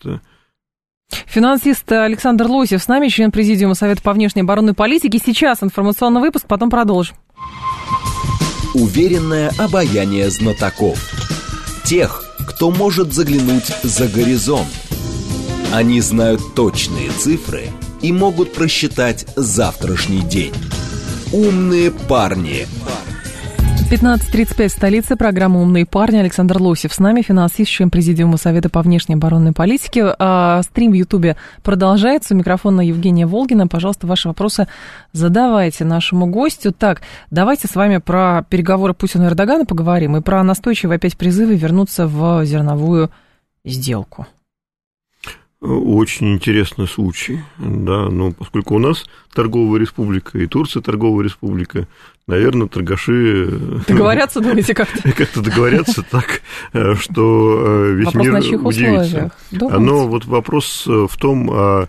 [1.09, 5.19] Финансист Александр Лосев с нами, член Президиума Совета по внешней оборонной политике.
[5.23, 7.15] Сейчас информационный выпуск, потом продолжим.
[8.73, 10.99] Уверенное обаяние знатоков.
[11.83, 14.67] Тех, кто может заглянуть за горизонт.
[15.73, 17.67] Они знают точные цифры
[18.01, 20.53] и могут просчитать завтрашний день.
[21.33, 22.65] Умные парни.
[22.65, 23.06] парни
[23.89, 25.15] 15.35 в столице.
[25.15, 26.17] Программа «Умные парни».
[26.17, 30.13] Александр Лосев с нами, финансист, член Президиума Совета по внешней оборонной политике.
[30.19, 32.33] А, стрим в Ютубе продолжается.
[32.33, 33.65] У микрофона Евгения Волгина.
[33.67, 34.67] Пожалуйста, ваши вопросы
[35.13, 36.73] задавайте нашему гостю.
[36.73, 41.55] Так, давайте с вами про переговоры Путина и Эрдогана поговорим и про настойчивые опять призывы
[41.55, 43.09] вернуться в зерновую
[43.63, 44.27] сделку.
[45.61, 51.87] Очень интересный случай, да, но поскольку у нас торговая республика и Турция торговая республика,
[52.27, 53.47] наверное, торгаши...
[53.87, 55.01] Договорятся, думаете, как-то?
[55.13, 56.41] Как-то договорятся так,
[56.73, 59.31] э, что э, весь вопрос мир на чьих удивится.
[59.51, 59.79] Условиях?
[59.79, 61.87] Но вот вопрос э, в том, а,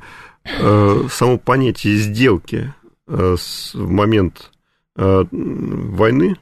[1.10, 2.72] само понятие сделки
[3.06, 3.38] в
[3.74, 4.50] момент
[4.96, 6.36] войны,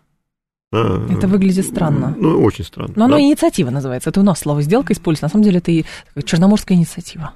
[0.71, 2.15] это выглядит странно.
[2.17, 2.93] Ну, очень странно.
[2.95, 3.23] Но оно да?
[3.23, 4.11] инициатива называется.
[4.11, 5.25] Это у нас слово «сделка» используется.
[5.25, 5.85] На самом деле это и
[6.25, 7.33] черноморская инициатива.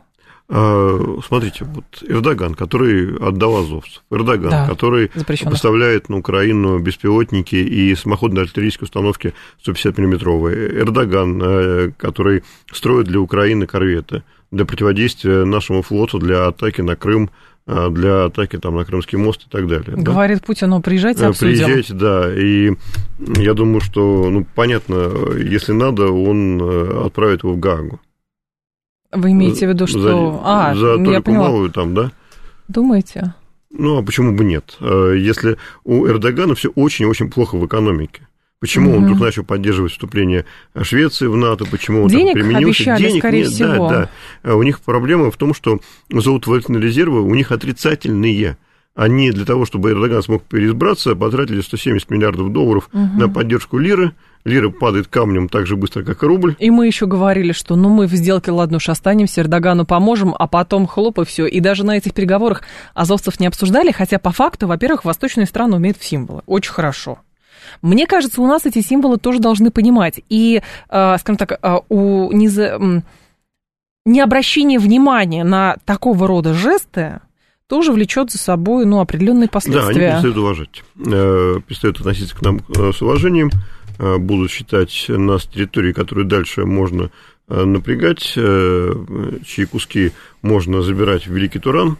[0.52, 5.08] А, смотрите, вот Эрдоган, который отдал азовцев, Эрдоган, да, который
[5.44, 13.20] поставляет на Украину беспилотники и самоходные артиллерийские установки 150 миллиметровые, Эрдоган, э, который строит для
[13.20, 17.30] Украины корветы для противодействия нашему флоту для атаки на Крым,
[17.68, 19.96] э, для атаки там, на Крымский мост и так далее.
[19.96, 20.44] Говорит да?
[20.44, 21.64] Путин, ну, приезжайте, э, обсудим.
[21.64, 22.72] Приезжайте, да, и
[23.40, 28.00] я думаю, что, ну, понятно, если надо, он отправит его в Гаагу.
[29.12, 30.00] Вы имеете в виду, что...
[30.00, 31.48] За, а, за я поняла.
[31.48, 32.12] малую там, да?
[32.68, 33.34] Думаете?
[33.70, 34.76] Ну, а почему бы нет?
[34.80, 38.26] Э, если у Эрдогана все очень-очень плохо в экономике.
[38.60, 40.44] Почему mm он вдруг начал поддерживать вступление
[40.82, 41.64] Швеции в НАТО?
[41.64, 42.66] Почему он Денег там применился?
[42.66, 43.88] Обещали, Денег скорее нет, всего.
[43.88, 44.10] да,
[44.42, 44.54] да.
[44.54, 48.58] У них проблема в том, что золотовалютные резервы у них отрицательные.
[48.94, 53.02] Они для того, чтобы Эрдоган смог переизбраться, потратили 170 миллиардов долларов угу.
[53.18, 54.12] на поддержку лиры,
[54.44, 56.56] лира падает камнем так же быстро, как и рубль.
[56.58, 60.46] И мы еще говорили, что ну мы в сделке, ладно уж останемся, Эрдогану поможем, а
[60.46, 61.46] потом хлоп и все.
[61.46, 62.62] И даже на этих переговорах
[62.94, 66.42] азовцев не обсуждали, хотя по факту, во-первых, восточные страны умеют в символы.
[66.46, 67.18] Очень хорошо.
[67.82, 70.20] Мне кажется, у нас эти символы тоже должны понимать.
[70.28, 72.48] И, э, скажем так, э, у не
[74.06, 77.20] необращение внимания на такого рода жесты
[77.66, 79.92] тоже влечет за собой ну, определенные последствия.
[79.92, 83.50] Да, они перестают уважать, э, перестают относиться к нам с уважением.
[84.00, 87.10] Э, будут считать нас территорией, которую дальше можно
[87.48, 88.94] э, напрягать, э,
[89.44, 91.98] чьи куски можно забирать в Великий Туран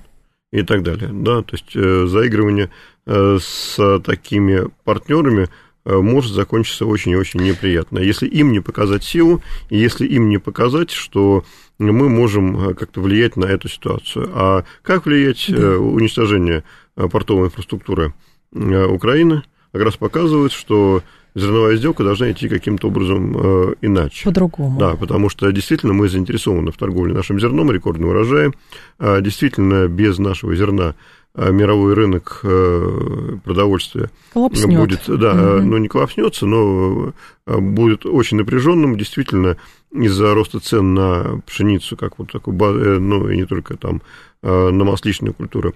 [0.50, 1.10] и так далее.
[1.12, 1.42] Да?
[1.42, 2.70] То есть заигрывание
[3.06, 5.48] с такими партнерами
[5.84, 7.98] может закончиться очень и очень неприятно.
[7.98, 11.44] Если им не показать силу, и если им не показать, что
[11.78, 14.28] мы можем как-то влиять на эту ситуацию.
[14.34, 15.78] А как влиять да.
[15.78, 18.12] уничтожение портовой инфраструктуры
[18.52, 21.02] Украины как раз показывает, что
[21.34, 24.24] зерновая сделка должна идти каким-то образом э, иначе.
[24.24, 24.78] По-другому.
[24.78, 28.50] Да, потому что действительно мы заинтересованы в торговле нашим зерном, рекордный урожай.
[28.98, 30.94] А, действительно, без нашего зерна
[31.34, 34.78] а, мировой рынок э, продовольствия Коллапснет.
[34.78, 35.62] будет, да, угу.
[35.62, 37.12] ну не коллапснется, но
[37.46, 39.56] а, будет очень напряженным, действительно,
[39.92, 44.02] из-за роста цен на пшеницу, как вот такой, э, ну и не только там
[44.42, 45.74] на масличную культуру,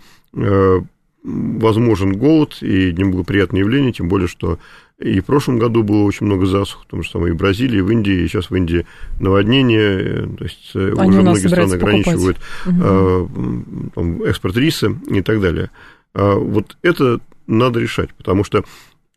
[1.25, 4.59] возможен голод и неблагоприятные явления, тем более, что
[4.99, 7.83] и в прошлом году было очень много засух, потому что там и в Бразилии, и
[7.83, 8.87] в Индии, и сейчас в Индии
[9.19, 13.91] наводнение, то есть э, Они уже многие страны ограничивают угу.
[13.95, 15.71] там, экспорт риса и так далее.
[16.15, 18.65] А вот это надо решать, потому что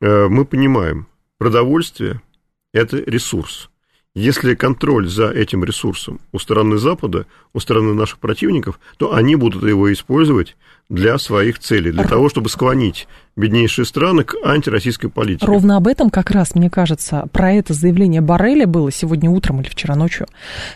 [0.02, 2.22] э, мы понимаем, продовольствие–
[2.74, 3.70] это ресурс.
[4.18, 9.62] Если контроль за этим ресурсом у стороны Запада, у стороны наших противников, то они будут
[9.62, 10.58] его использовать
[10.90, 15.46] для своих целей, для того, чтобы склонить беднейшие страны к антироссийской политике.
[15.46, 19.70] Ровно об этом как раз, мне кажется, про это заявление Барреля было сегодня утром или
[19.70, 20.26] вчера ночью,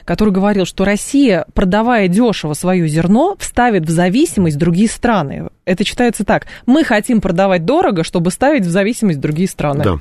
[0.06, 5.50] который говорил, что Россия, продавая дешево свое зерно, вставит в зависимость другие страны.
[5.66, 6.46] Это читается так.
[6.68, 9.84] Мы хотим продавать дорого, чтобы ставить в зависимость другие страны.
[9.84, 10.00] Да.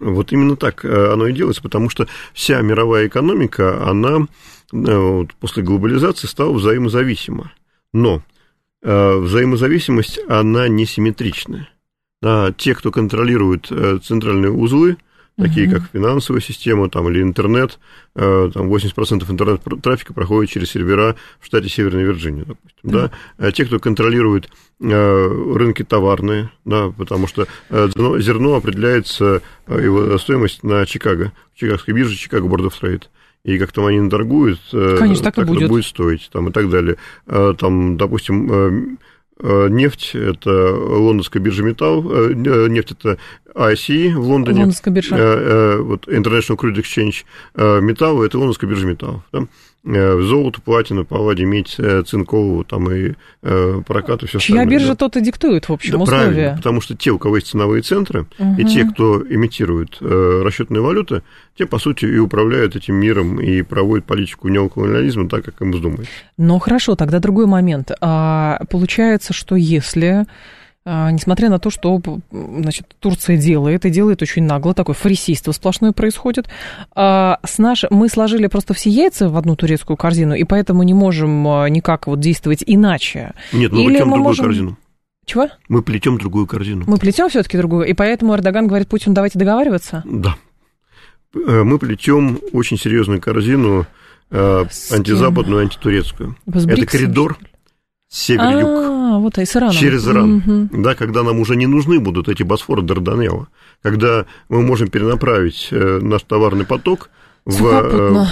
[0.00, 4.26] Вот именно так э, оно и делается, потому что вся мировая экономика, она э,
[4.72, 7.52] вот, после глобализации стала взаимозависима.
[7.92, 8.22] Но
[8.82, 11.68] э, взаимозависимость, она несимметричная.
[12.20, 13.66] Да, те, кто контролирует
[14.02, 14.96] центральные узлы,
[15.38, 17.78] такие как финансовая система там, или интернет,
[18.14, 22.82] э, там 80% интернет-трафика проходит через сервера в штате Северной Вирджиния, допустим.
[22.82, 23.02] Да.
[23.08, 23.10] Да?
[23.38, 30.84] А те, кто контролирует э, рынки товарные, да, потому что зерно, определяется, его стоимость на
[30.86, 33.04] Чикаго, Чикагской бирже, Чикаго Board of Trade
[33.44, 35.68] и как там они торгуют, Конечно, так, так и будет.
[35.68, 36.96] будет стоить, там, и так далее.
[37.26, 38.98] Там, допустим,
[39.40, 42.02] нефть– это лондонская биржа металл,
[42.34, 43.18] нефть– это
[43.54, 44.60] ICE в Лондоне.
[44.60, 45.78] Лондонская биржа.
[45.80, 47.80] Вот International Crude Exchange.
[47.80, 49.22] Металл– это лондонская биржа металлов.
[49.32, 49.46] Да?
[49.84, 54.66] Золото, платина, палладий, медь, цинкового, там и прокат, и все Чья остальное.
[54.66, 54.96] биржа да.
[54.96, 56.24] тот и диктует, в общем, да, условия.
[56.24, 58.60] Правильно, потому что те, у кого есть ценовые центры, угу.
[58.60, 61.22] и те, кто имитирует расчетные валюты,
[61.56, 66.12] те, по сути, и управляют этим миром и проводят политику неоколониализма так, как им вздумается.
[66.36, 67.92] Ну, хорошо, тогда другой момент.
[68.00, 70.26] А, получается, что если
[71.10, 76.48] несмотря на то, что значит, Турция делает, и делает очень нагло, такое фарисейство сплошное происходит.
[76.94, 77.84] А, с наш...
[77.90, 82.20] Мы сложили просто все яйца в одну турецкую корзину, и поэтому не можем никак вот
[82.20, 83.32] действовать иначе.
[83.52, 84.44] Нет, мы Или плетем мы другую можем...
[84.44, 84.78] корзину.
[85.28, 85.48] Чего?
[85.68, 86.84] Мы плетем другую корзину.
[86.86, 90.02] Мы плетем все-таки другую, и поэтому Эрдоган говорит Путину, давайте договариваться?
[90.06, 90.36] Да.
[91.34, 93.86] Э, мы плетем очень серьезную корзину
[94.30, 96.36] э, антизападную, антитурецкую.
[96.46, 97.38] Это коридор,
[98.08, 98.68] север-юг.
[98.68, 99.74] А, вот и с Ираном.
[99.74, 100.36] Через Иран.
[100.36, 100.82] Угу.
[100.82, 103.48] Да, когда нам уже не нужны будут эти Босфоры Дарданелла.
[103.82, 107.10] Когда мы можем перенаправить э, наш товарный поток
[107.44, 108.26] в, э,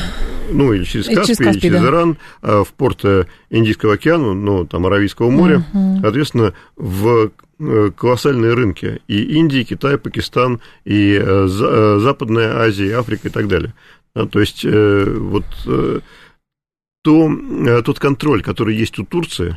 [0.50, 1.88] ну, или через Каспий, через, Каспий, через да.
[1.88, 6.00] Иран, э, в порты Индийского океана, ну, там, Аравийского моря, угу.
[6.02, 7.30] соответственно, в
[7.96, 13.72] колоссальные рынки и Индия, Китай, Пакистан, и Западная Азия, Африка и так далее.
[14.12, 15.46] То есть вот
[17.02, 19.56] то, тот контроль, который есть у Турции,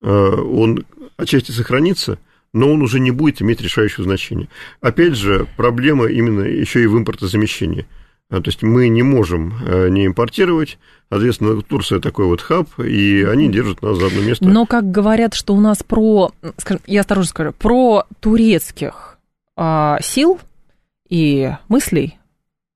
[0.00, 0.84] он
[1.16, 2.18] отчасти сохранится,
[2.52, 4.48] но он уже не будет иметь решающего значения.
[4.80, 7.86] Опять же, проблема именно еще и в импортозамещении.
[8.30, 13.22] А, то есть мы не можем э, не импортировать, соответственно, Турция такой вот хаб, и
[13.22, 14.44] они держат нас за одно место.
[14.44, 19.18] Но как говорят, что у нас про, скажем, я осторожно скажу, про турецких
[19.56, 20.38] а, сил
[21.08, 22.18] и мыслей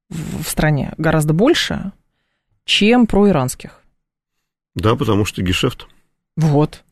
[0.08, 1.92] в стране гораздо больше,
[2.64, 3.80] чем про иранских.
[4.74, 5.86] Да, потому что гешефт.
[6.36, 6.82] Вот.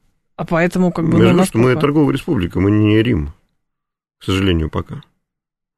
[0.41, 1.19] А поэтому как бы...
[1.19, 3.35] Между ну, что мы торговая республика, мы не Рим,
[4.19, 5.03] к сожалению, пока.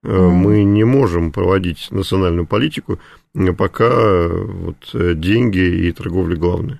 [0.05, 0.29] Mm.
[0.31, 3.01] Мы не можем проводить национальную политику,
[3.59, 4.77] пока вот
[5.19, 6.79] деньги и торговля главные.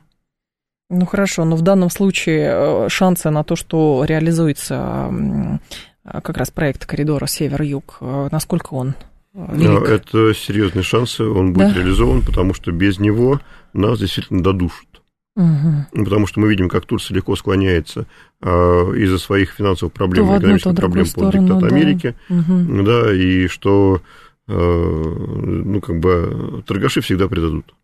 [0.91, 5.59] Ну хорошо, но в данном случае шансы на то, что реализуется
[6.05, 7.99] как раз проект коридора север-юг,
[8.31, 8.95] насколько он
[9.35, 9.89] велик?
[9.89, 11.81] Это серьезные шансы, он будет да?
[11.81, 13.41] реализован, потому что без него
[13.73, 14.87] нас действительно додушат.
[15.35, 16.05] Угу.
[16.05, 18.07] Потому что мы видим, как Турция легко склоняется
[18.43, 21.67] э, из-за своих финансовых проблем, то экономических одну, проблем под диктат да.
[21.69, 22.83] Америки, угу.
[22.83, 24.03] да, и что,
[24.49, 27.75] э, ну, как бы, торгаши всегда предадут.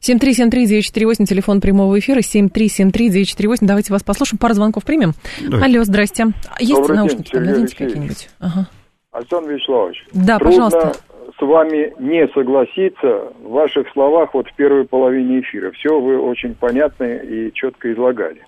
[0.00, 3.58] 7373948, телефон прямого эфира, 7373948.
[3.60, 5.12] Давайте вас послушаем, пару звонков примем.
[5.40, 5.64] Давайте.
[5.64, 6.26] Алло, здрасте.
[6.58, 8.28] Есть Добрый наушники, день, дадите какие-нибудь?
[8.40, 8.68] Ага.
[9.12, 10.04] Александр Вячеславович.
[10.12, 11.00] Да, трудно, пожалуйста
[11.42, 15.70] вами не согласиться в ваших словах вот в первой половине эфира.
[15.72, 18.42] Все вы очень понятно и четко излагали.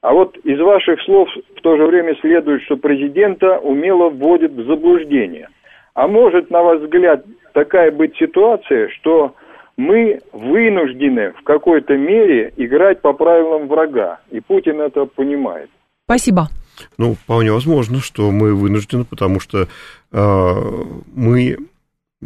[0.00, 4.64] А вот из ваших слов в то же время следует, что президента умело вводит в
[4.66, 5.48] заблуждение.
[5.94, 9.34] А может, на ваш взгляд, такая быть ситуация, что
[9.76, 15.70] мы вынуждены в какой-то мере играть по правилам врага, и Путин это понимает.
[16.04, 16.48] Спасибо.
[16.96, 19.66] Ну, вполне возможно, что мы вынуждены, потому что
[20.12, 20.52] э,
[21.14, 21.56] мы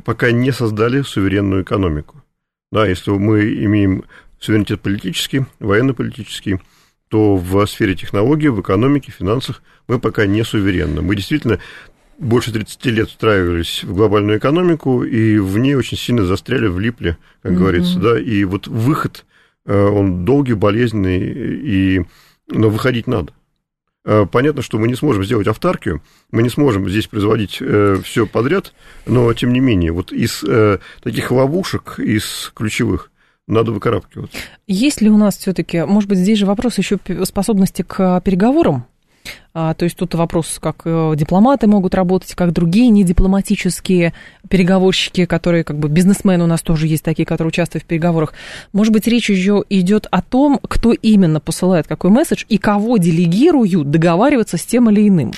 [0.05, 2.23] пока не создали суверенную экономику.
[2.71, 4.05] Да, если мы имеем
[4.39, 6.61] суверенитет политический, военно-политический,
[7.09, 11.03] то в сфере технологий, в экономике, финансах мы пока не суверенны.
[11.03, 11.59] Мы действительно
[12.19, 17.53] больше 30 лет встраивались в глобальную экономику, и в ней очень сильно застряли, влипли, как
[17.53, 17.57] mm-hmm.
[17.57, 19.27] говорится, да, и вот выход,
[19.67, 22.07] э, он долгий, болезненный, и,
[22.49, 23.33] но выходить надо.
[24.05, 28.27] Э, понятно, что мы не сможем сделать автаркию, мы не сможем здесь производить э, все
[28.27, 28.73] подряд,
[29.07, 33.11] но тем не менее, вот из э, таких ловушек, из ключевых,
[33.47, 34.37] надо выкарабкиваться.
[34.67, 38.87] Есть ли у нас все-таки, может быть, здесь же вопрос еще способности к переговорам?
[39.55, 44.15] А, то есть тут вопрос, как э, дипломаты могут работать, как другие недипломатические
[44.49, 48.33] переговорщики, которые как бы бизнесмены у нас тоже есть такие, которые участвуют в переговорах.
[48.73, 53.91] Может быть, речь еще идет о том, кто именно посылает какой месседж и кого делегируют
[53.91, 55.33] договариваться с тем или иным.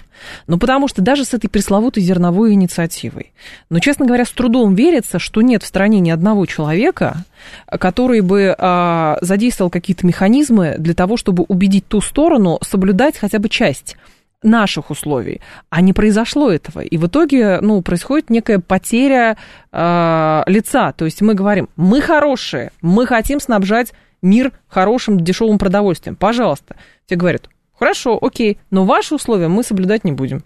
[0.46, 3.32] Ну, потому что даже с этой пресловутой зерновой инициативой.
[3.68, 7.24] Но, честно говоря, с трудом верится, что нет в стране ни одного человека,
[7.68, 13.48] который бы а, задействовал какие-то механизмы для того, чтобы убедить ту сторону соблюдать хотя бы
[13.48, 13.96] часть
[14.44, 16.80] наших условий, а не произошло этого.
[16.80, 19.36] И в итоге, ну, происходит некая потеря
[19.72, 20.92] э, лица.
[20.92, 26.16] То есть мы говорим, мы хорошие, мы хотим снабжать мир хорошим дешевым продовольствием.
[26.16, 26.76] Пожалуйста.
[27.06, 30.44] Те говорят, хорошо, окей, но ваши условия мы соблюдать не будем.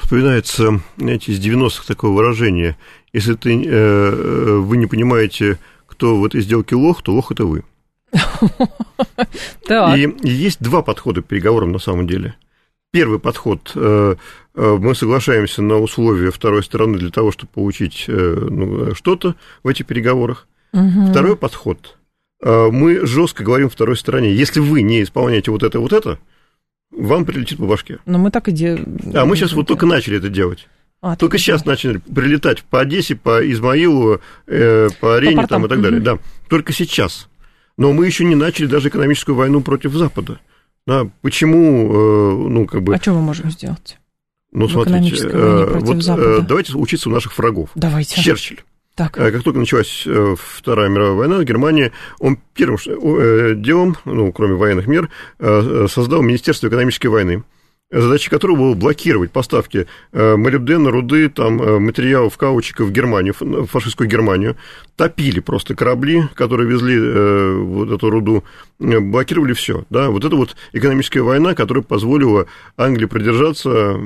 [0.00, 2.76] Вспоминается, знаете, из 90-х такое выражение.
[3.12, 7.44] Если ты, э, э, вы не понимаете, кто в этой сделке лох, то лох это
[7.44, 7.64] вы.
[9.68, 12.34] И есть два подхода к переговорам на самом деле
[12.92, 13.72] первый подход.
[13.74, 14.14] Э,
[14.54, 18.12] э, мы соглашаемся на условия второй стороны для того, чтобы получить э,
[18.50, 20.46] ну, что-то в этих переговорах.
[20.72, 21.10] Угу.
[21.10, 21.98] Второй подход.
[22.44, 26.18] Мы жестко говорим второй стороне, если вы не исполняете вот это, вот это,
[26.90, 28.00] вам прилетит по башке.
[28.04, 28.98] Но мы так и делаем.
[29.14, 30.66] А мы сейчас вот только начали это делать.
[31.00, 35.68] А, только сейчас начали прилетать по Одессе, по Измаилу, э, по Арене по там, и
[35.68, 35.98] так далее.
[35.98, 36.04] Угу.
[36.04, 36.18] Да,
[36.48, 37.28] только сейчас.
[37.76, 40.40] Но мы еще не начали даже экономическую войну против Запада.
[40.86, 42.94] Да, почему, э, ну, как бы...
[42.94, 43.98] А что мы можем сделать?
[44.52, 46.42] Ну, смотрите, э, вот Запада?
[46.42, 47.70] давайте учиться у наших врагов.
[47.74, 48.20] Давайте.
[48.20, 48.60] Черчилль.
[48.94, 49.16] Так.
[49.18, 50.06] Э, как только началась
[50.36, 55.08] Вторая мировая война, Германия, он первым делом, ну, кроме военных мер,
[55.38, 57.44] создал Министерство экономической войны.
[57.92, 63.66] Задача которого была блокировать поставки э, молибдена, руды, там, э, материалов, каучика в Германию, в
[63.66, 64.56] фашистскую Германию,
[64.96, 68.44] топили просто корабли, которые везли э, вот эту руду,
[68.78, 69.84] блокировали все.
[69.90, 70.08] Да?
[70.08, 74.00] Вот это вот экономическая война, которая позволила Англии продержаться,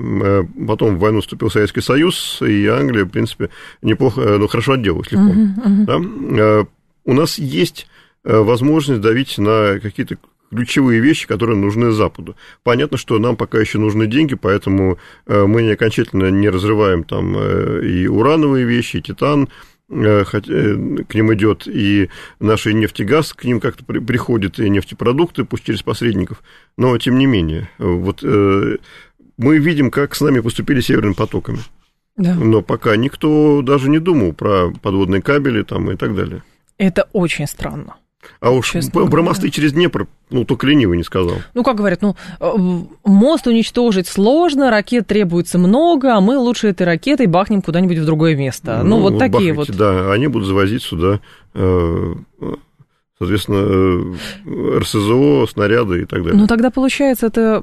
[0.66, 3.50] потом в войну вступил Советский Союз, и Англия, в принципе,
[3.82, 5.26] неплохо, ну, хорошо отделалась легко.
[5.26, 6.64] Uh-huh, uh-huh.
[6.64, 6.66] Да?
[7.04, 7.86] У нас есть
[8.24, 10.18] возможность давить на какие-то
[10.50, 12.36] ключевые вещи, которые нужны Западу.
[12.62, 17.36] Понятно, что нам пока еще нужны деньги, поэтому э, мы не окончательно не разрываем там
[17.36, 19.48] э, и урановые вещи, и титан,
[19.88, 25.44] э, к ним идет и наши нефть и газ, к ним как-то приходят и нефтепродукты,
[25.44, 26.42] пусть через посредников,
[26.76, 31.58] но тем не менее, вот мы видим, как с нами поступили северными потоками.
[32.16, 32.34] Да.
[32.34, 36.42] Но пока никто даже не думал про подводные кабели там и так далее.
[36.78, 37.96] Это очень странно.
[38.40, 41.36] А уж Честно про мосты через Днепр, ну, только ленивый не сказал.
[41.54, 42.52] Ну, как говорят, ну, э,
[43.04, 48.36] мост уничтожить сложно, ракет требуется много, а мы лучше этой ракетой бахнем куда-нибудь в другое
[48.36, 48.80] место.
[48.82, 49.78] Ну, ну вот такие бахайте, вот.
[49.78, 51.20] Да, они будут завозить сюда,
[51.54, 52.14] э,
[53.18, 54.14] соответственно,
[54.44, 56.38] э, РСЗО, снаряды и так далее.
[56.38, 57.62] Ну, тогда получается, это,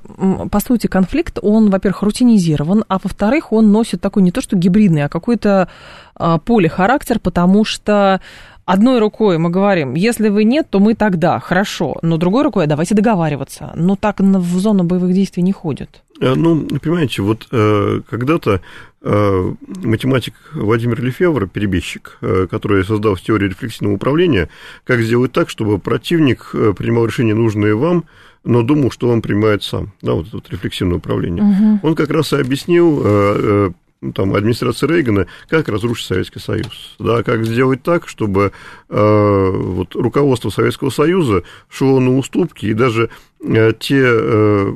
[0.51, 5.03] по сути, конфликт, он, во-первых, рутинизирован, а во-вторых, он носит такой не то что гибридный,
[5.03, 5.69] а какой-то
[6.15, 8.21] а, полихарактер, потому что
[8.65, 12.95] одной рукой мы говорим, если вы нет, то мы тогда, хорошо, но другой рукой давайте
[12.95, 13.71] договариваться.
[13.75, 16.01] Но так в зону боевых действий не ходят.
[16.21, 18.61] Э, ну, понимаете, вот э, когда-то
[19.01, 19.53] э,
[19.83, 24.49] математик Владимир Лефевр, перебежчик, который создал теорию рефлексивного управления,
[24.83, 28.05] как сделать так, чтобы противник принимал решения, нужные вам,
[28.43, 31.43] но думал, что он принимает сам, да, вот это вот рефлексивное управление.
[31.43, 31.87] Угу.
[31.87, 37.45] Он как раз и объяснил ну, там, администрации Рейгана, как разрушить Советский Союз, да, как
[37.45, 38.51] сделать так, чтобы
[38.89, 43.09] э, вот, руководство Советского Союза шло на уступки, и даже
[43.41, 44.75] э, те э,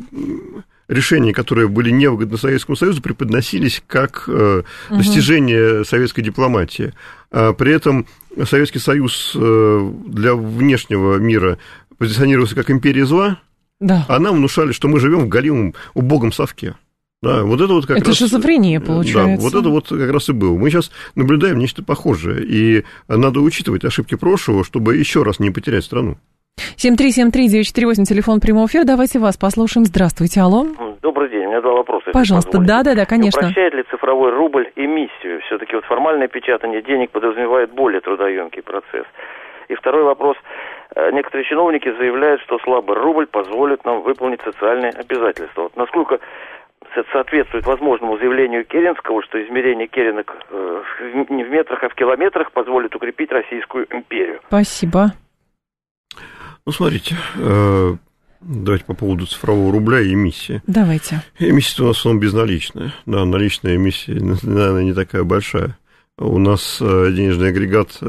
[0.88, 5.86] решения, которые были невыгодны Советскому Союзу, преподносились как э, достижение угу.
[5.86, 6.94] советской дипломатии.
[7.30, 8.08] А при этом
[8.46, 11.58] Советский Союз э, для внешнего мира
[11.98, 13.42] позиционировался как империя зла,
[13.82, 14.06] да.
[14.08, 16.76] а нам внушали, что мы живем в галимом убогом совке.
[17.28, 18.18] Да, вот это вот как это раз...
[18.18, 19.38] шизофрения, получается.
[19.38, 20.58] Да, вот это вот как раз и было.
[20.58, 25.84] Мы сейчас наблюдаем нечто похожее, и надо учитывать ошибки прошлого, чтобы еще раз не потерять
[25.84, 26.16] страну.
[26.78, 28.84] 7373948, телефон прямого эфира.
[28.84, 29.86] Давайте вас послушаем.
[29.86, 30.66] Здравствуйте, алло.
[31.02, 32.12] Добрый день, у меня два вопроса.
[32.14, 33.42] Пожалуйста, да-да-да, конечно.
[33.42, 35.42] Упрощает ли цифровой рубль эмиссию?
[35.48, 39.06] Все-таки вот формальное печатание денег подразумевает более трудоемкий процесс.
[39.70, 40.38] И второй вопрос.
[40.96, 45.64] Э, некоторые чиновники заявляют, что слабый рубль позволит нам выполнить социальные обязательства.
[45.64, 46.20] Вот насколько
[47.12, 50.84] соответствует возможному заявлению Керенского, что измерение Керенок э,
[51.30, 54.40] не в метрах, а в километрах позволит укрепить Российскую империю.
[54.48, 55.14] Спасибо.
[56.66, 57.96] Ну, смотрите, э,
[58.42, 60.62] давайте по поводу цифрового рубля и эмиссии.
[60.68, 61.22] Давайте.
[61.40, 62.94] Эмиссия у нас в основном безналичная.
[63.06, 65.78] Да, наличная эмиссия, наверное, не такая большая.
[66.18, 68.00] У нас э, денежный агрегат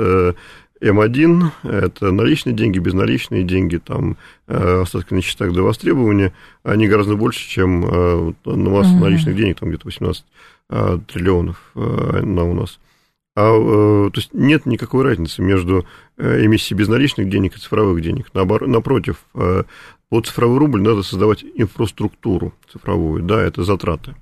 [0.80, 4.16] М1– это наличные деньги, безналичные деньги, там
[4.46, 9.00] э, остатки на счетах до востребования, они гораздо больше, чем э, на массу uh-huh.
[9.00, 10.24] наличных денег, там где-то 18
[10.70, 12.78] э, триллионов на у нас.
[13.36, 13.50] А,
[14.10, 18.34] то есть нет никакой разницы между эмиссией безналичных денег и цифровых денег.
[18.34, 24.16] Напротив, под цифровой рубль надо создавать инфраструктуру цифровую, да, это затраты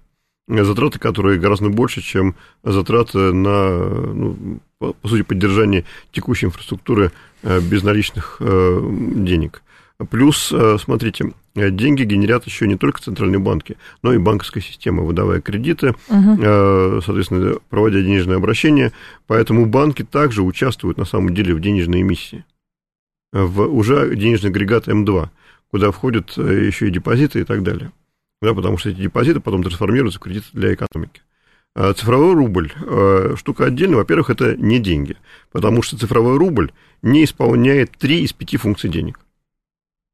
[0.49, 7.61] затраты, которые гораздо больше, чем затраты на, ну, по, по сути, поддержание текущей инфраструктуры э,
[7.61, 8.81] безналичных э,
[9.17, 9.63] денег.
[10.11, 15.41] Плюс, э, смотрите, деньги генерят еще не только центральные банки, но и банковская система, выдавая
[15.41, 17.01] кредиты, угу.
[17.01, 18.93] соответственно, проводя денежные обращения.
[19.27, 22.45] Поэтому банки также участвуют на самом деле в денежной эмиссии.
[23.33, 25.31] В уже денежный агрегат М2,
[25.71, 27.91] куда входят еще и депозиты и так далее
[28.43, 31.23] да, потому что эти депозиты потом трансформируются в кредиты для экономики.
[31.75, 33.99] А цифровой рубль э, штука отдельная.
[33.99, 35.17] Во-первых, это не деньги,
[35.53, 36.73] потому что цифровой рубль
[37.03, 39.21] не исполняет три из пяти функций денег.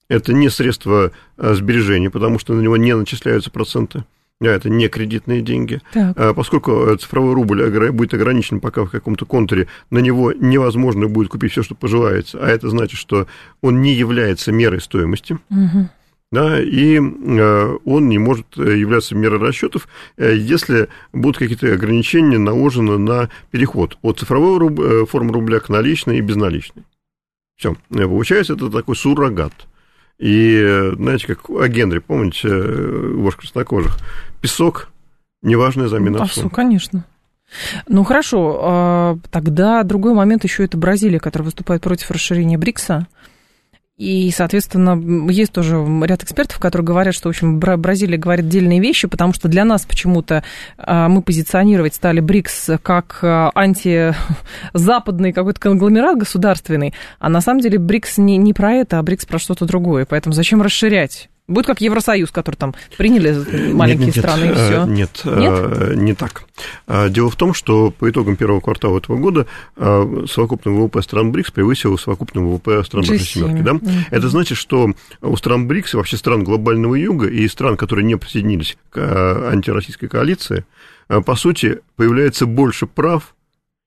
[0.09, 4.05] Это не средство э, сбережения, потому что на него не начисляются проценты.
[4.41, 5.81] Да, это не кредитные деньги.
[5.93, 6.19] Так.
[6.19, 11.29] А поскольку э, цифровой рубль будет ограничен пока в каком-то контуре, на него невозможно будет
[11.29, 12.45] купить все, что пожелается.
[12.45, 13.29] А это значит, что
[13.61, 15.39] он не является мерой стоимости.
[15.49, 15.89] Угу
[16.33, 22.39] да, и э, он не может э, являться мерой расчетов, э, если будут какие-то ограничения
[22.39, 26.83] наложены на переход от цифровой руб, формы рубля к наличной и безналичной.
[27.57, 29.53] Все, получается, это такой суррогат.
[30.19, 33.99] И, знаете, как о Генри, помните, вождь краснокожих,
[34.41, 34.89] песок–
[35.43, 36.49] неважная замена отцу.
[36.49, 37.05] конечно.
[37.87, 43.07] Ну хорошо, а, тогда другой момент еще это Бразилия, которая выступает против расширения БРИКСа.
[43.99, 44.99] И, соответственно,
[45.31, 49.49] есть тоже ряд экспертов, которые говорят, что, в общем, Бразилия говорит дельные вещи, потому что
[49.49, 50.43] для нас почему-то
[50.79, 57.79] а, мы позиционировать стали БРИКС как а, антизападный какой-то конгломерат государственный, а на самом деле
[57.79, 60.07] БРИКС не, не про это, а БРИКС про что-то другое.
[60.07, 61.29] Поэтому зачем расширять?
[61.53, 64.85] Будет как Евросоюз, который там приняли маленькие нет, нет, страны нет, и все.
[64.85, 66.45] Нет, нет, э, не так.
[66.87, 69.47] А, дело в том, что по итогам первого квартала этого года
[69.77, 73.63] совокупный ВВП стран БРИКС превысил совокупный ВВП стран Большой семерки.
[73.63, 73.73] Да?
[73.73, 74.05] Mm-hmm.
[74.11, 74.91] Это значит, что
[75.21, 80.09] у стран БРИКС и вообще стран глобального юга и стран, которые не присоединились к антироссийской
[80.09, 80.65] коалиции,
[81.09, 83.35] по сути, появляется больше прав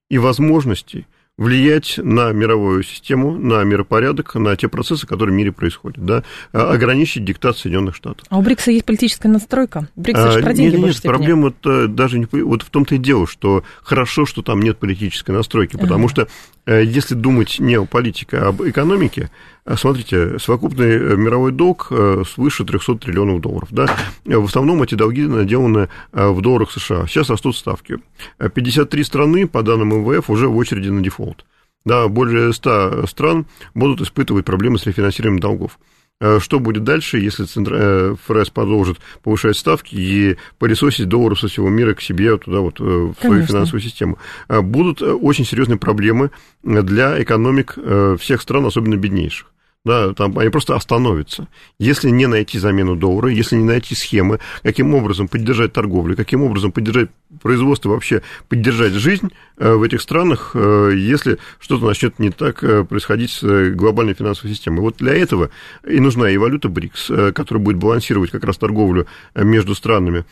[0.10, 1.08] и возможностей
[1.38, 6.24] влиять на мировую систему, на миропорядок, на те процессы, которые в мире происходят, да,
[6.54, 8.26] а, ограничить диктат Соединенных Штатов.
[8.30, 9.90] А у БРИКСа есть политическая настройка?
[9.96, 12.28] БРИКС а, же про деньги Нет, нет, проблема даже не...
[12.32, 16.10] Вот в том-то и дело, что хорошо, что там нет политической настройки, потому ага.
[16.10, 16.28] что
[16.66, 19.30] Э, если думать не о политике, а об экономике,
[19.76, 21.92] смотрите, совокупный э, мировой долг
[22.28, 23.70] свыше 300 триллионов долларов.
[23.72, 23.88] Да?
[24.26, 27.08] В основном эти долги наделаны в долларах США.
[27.08, 27.98] Сейчас растут ставки.
[28.38, 31.46] 53 страны, по данным МВФ, уже в очереди на дефолт.
[31.86, 33.46] Да, более 100 стран
[33.76, 35.78] будут испытывать проблемы с рефинансированием долгов.
[36.22, 41.70] Э, что будет дальше, если э, ФРС продолжит повышать ставки и пылесосить доллары со всего
[41.70, 43.30] мира к себе туда вот э, в Конечно.
[43.30, 44.18] свою финансовую систему?
[44.48, 46.32] Будут очень серьезные проблемы
[46.64, 47.78] для экономик
[48.20, 49.52] всех стран, особенно беднейших
[49.86, 51.48] да, там они просто остановятся.
[51.78, 56.72] Если не найти замену доллара, если не найти схемы, каким образом поддержать торговлю, каким образом
[56.72, 57.12] поддержать
[57.42, 62.84] производство, вообще поддержать жизнь э, в этих странах, э, если что-то начнет не так э,
[62.84, 64.82] происходить с глобальной финансовой системой.
[64.82, 65.52] Вот для этого
[65.88, 69.06] и нужна и валюта БРИКС, которая будет балансировать как раз торговлю
[69.36, 70.26] между странами.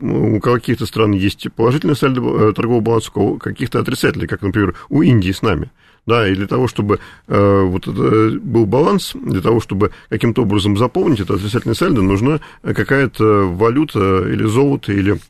[0.00, 5.30] У каких-то стран есть положительный сальдо торгового баланса, у каких-то отрицательный, как, например, у Индии
[5.30, 5.70] с нами
[6.08, 10.76] да, и для того, чтобы э, вот это был баланс, для того, чтобы каким-то образом
[10.76, 15.20] заполнить это отрицательное сальдо, нужна какая-то валюта или золото, или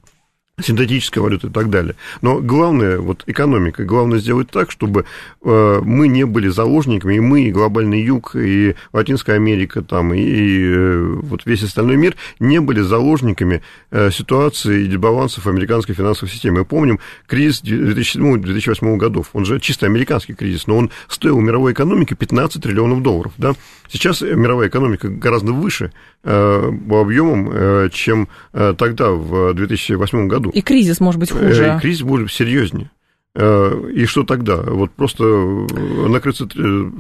[0.61, 1.95] синтетическая валюта и так далее.
[2.21, 5.05] Но главное, вот экономика, главное сделать так, чтобы
[5.43, 10.21] э, мы не были заложниками, и мы, и глобальный юг, и Латинская Америка, там, и,
[10.21, 16.31] и э, вот весь остальной мир не были заложниками э, ситуации и дисбалансов американской финансовой
[16.31, 16.61] системы.
[16.61, 22.15] Мы помним кризис 2007-2008 годов, он же чисто американский кризис, но он стоил мировой экономике
[22.15, 23.55] 15 триллионов долларов, да.
[23.91, 25.93] Сейчас мировая экономика гораздо выше
[26.25, 30.51] э, по объемам, э, чем э, тогда, в 2008 году.
[30.51, 31.77] И кризис может быть хуже.
[31.77, 32.91] И кризис будет серьезнее.
[33.37, 34.57] И что тогда?
[34.57, 36.49] Вот просто накрыться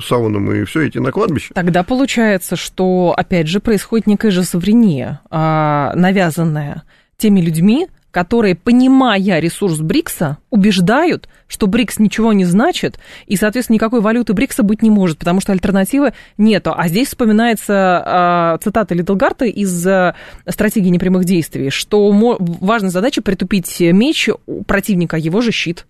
[0.01, 1.53] сауном и все, идти на кладбище?
[1.53, 6.85] Тогда получается, что, опять же, происходит некое же соврение, а, навязанное
[7.17, 7.89] теми людьми,
[8.19, 12.99] которые, понимая ресурс БРИКСа, убеждают, что БРИКС ничего не значит,
[13.29, 16.75] и, соответственно, никакой валюты БРИКСа быть не может, потому что альтернативы нету.
[16.77, 20.17] А здесь вспоминается э, цитата Литлгарта из э,
[20.49, 25.87] «Стратегии непрямых действий», что важная задача притупить меч у противника, его же щит.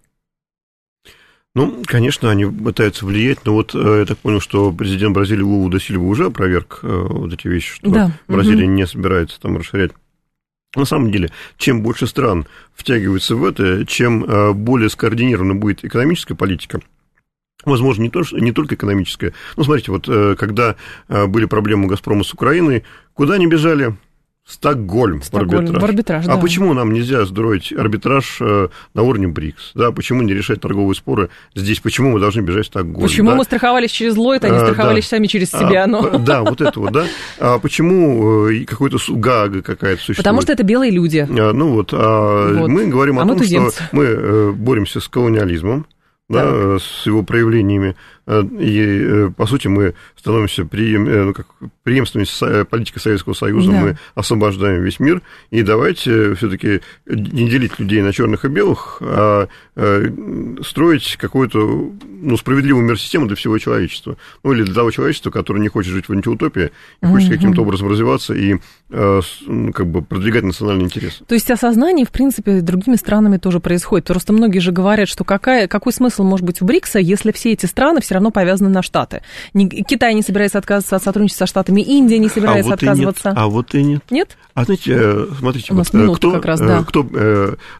[1.54, 5.70] Ну, конечно, они пытаются влиять, но вот э, я так понял, что президент Бразилии Лулу
[5.70, 8.10] Досильва уже опроверг э, вот эти вещи, что да.
[8.28, 8.72] Бразилия угу.
[8.72, 9.92] не собирается там расширять
[10.76, 16.34] на самом деле, чем больше стран втягиваются в это, чем э, более скоординирована будет экономическая
[16.34, 16.80] политика,
[17.64, 19.34] Возможно, не, то, не только экономическая.
[19.56, 20.76] Ну, смотрите, вот э, когда
[21.08, 23.96] э, были проблемы у «Газпрома» с Украиной, куда они бежали?
[24.48, 25.82] Стокгольм, Стокгольм арбитраж.
[25.82, 26.36] В арбитраж а да.
[26.38, 29.72] почему нам нельзя строить арбитраж э, на уровне БРИКС?
[29.74, 31.80] Да, почему не решать торговые споры здесь?
[31.80, 33.06] Почему мы должны бежать в Стокгольм?
[33.06, 33.36] Почему да?
[33.36, 35.84] мы страховались через Ллойд, а не страховались а, сами через себя?
[35.84, 36.18] А, но...
[36.18, 37.04] Да, вот это вот, да.
[37.38, 40.16] А почему э, какой-то ГАГа какая-то существует?
[40.16, 41.28] Потому что это белые люди.
[41.28, 42.68] А, ну вот, а вот.
[42.68, 43.84] мы говорим а о том, туземцы.
[43.84, 45.86] что мы э, боремся с колониализмом,
[46.30, 47.96] да, с его проявлениями.
[48.28, 51.46] Э, и, э, по сути, мы становимся преем, э, ну, как,
[51.82, 53.80] преемственностью политики Советского Союза, да.
[53.80, 55.22] мы освобождаем весь мир.
[55.50, 59.48] И давайте все-таки не делить людей на черных и белых, а
[60.62, 61.58] строить какую-то
[62.20, 64.16] ну, справедливую мир-систему для всего человечества.
[64.42, 66.70] Ну, или для того человечества, которое не хочет жить в антиутопии,
[67.00, 68.56] и хочет каким-то образом развиваться и
[68.90, 71.24] ну, как бы продвигать национальные интересы.
[71.24, 74.06] То есть осознание, в принципе, другими странами тоже происходит.
[74.06, 77.66] Просто многие же говорят, что какая, какой смысл может быть у БРИКСа, если все эти
[77.66, 79.22] страны все равно повязаны на Штаты.
[79.54, 83.32] Китай не собирается отказываться от сотрудничества со Штатами, Индия не собирается а вот отказываться.
[83.36, 84.02] А вот и нет.
[84.10, 84.36] Нет?
[84.58, 86.80] А знаете, э, смотрите, вот, э, кто, как раз, да.
[86.80, 87.04] Э, кто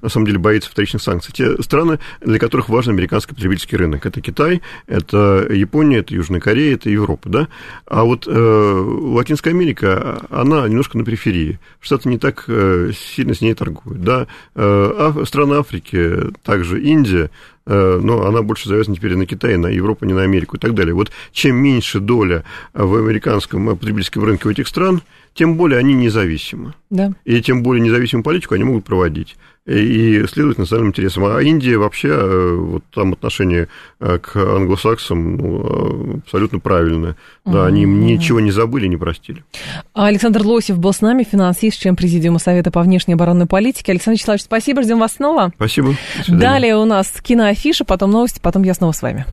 [0.00, 1.32] на самом деле боится вторичных санкций?
[1.34, 4.06] Те страны, для которых важен американский потребительский рынок.
[4.06, 7.48] Это Китай, это Япония, это Южная Корея, это Европа, да?
[7.84, 11.58] А вот Латинская Америка, она немножко на периферии.
[11.80, 14.28] Штаты не так сильно с ней торгуют, да?
[14.54, 17.30] А страны Африки, также Индия,
[17.68, 20.94] но она больше завязана теперь на Китай, на Европу, не на Америку и так далее.
[20.94, 25.02] Вот чем меньше доля в американском потребительском рынке у этих стран,
[25.38, 26.74] тем более они независимы.
[26.90, 27.12] Да.
[27.24, 29.36] И тем более независимую политику они могут проводить
[29.66, 31.26] и следовать национальным интересам.
[31.26, 33.68] А Индия вообще, э, вот там отношение
[34.00, 37.16] э, к англосаксам ну, э, абсолютно правильное.
[37.44, 39.44] Да, они ничего не забыли, не простили.
[39.92, 43.92] Александр Лосев был с нами, финансист, член Президиума Совета по внешней оборонной политике.
[43.92, 45.52] Александр Вячеславович, спасибо, ждем вас снова.
[45.54, 45.94] Спасибо.
[46.26, 49.26] Далее у нас киноафиша, потом новости, потом я снова с вами.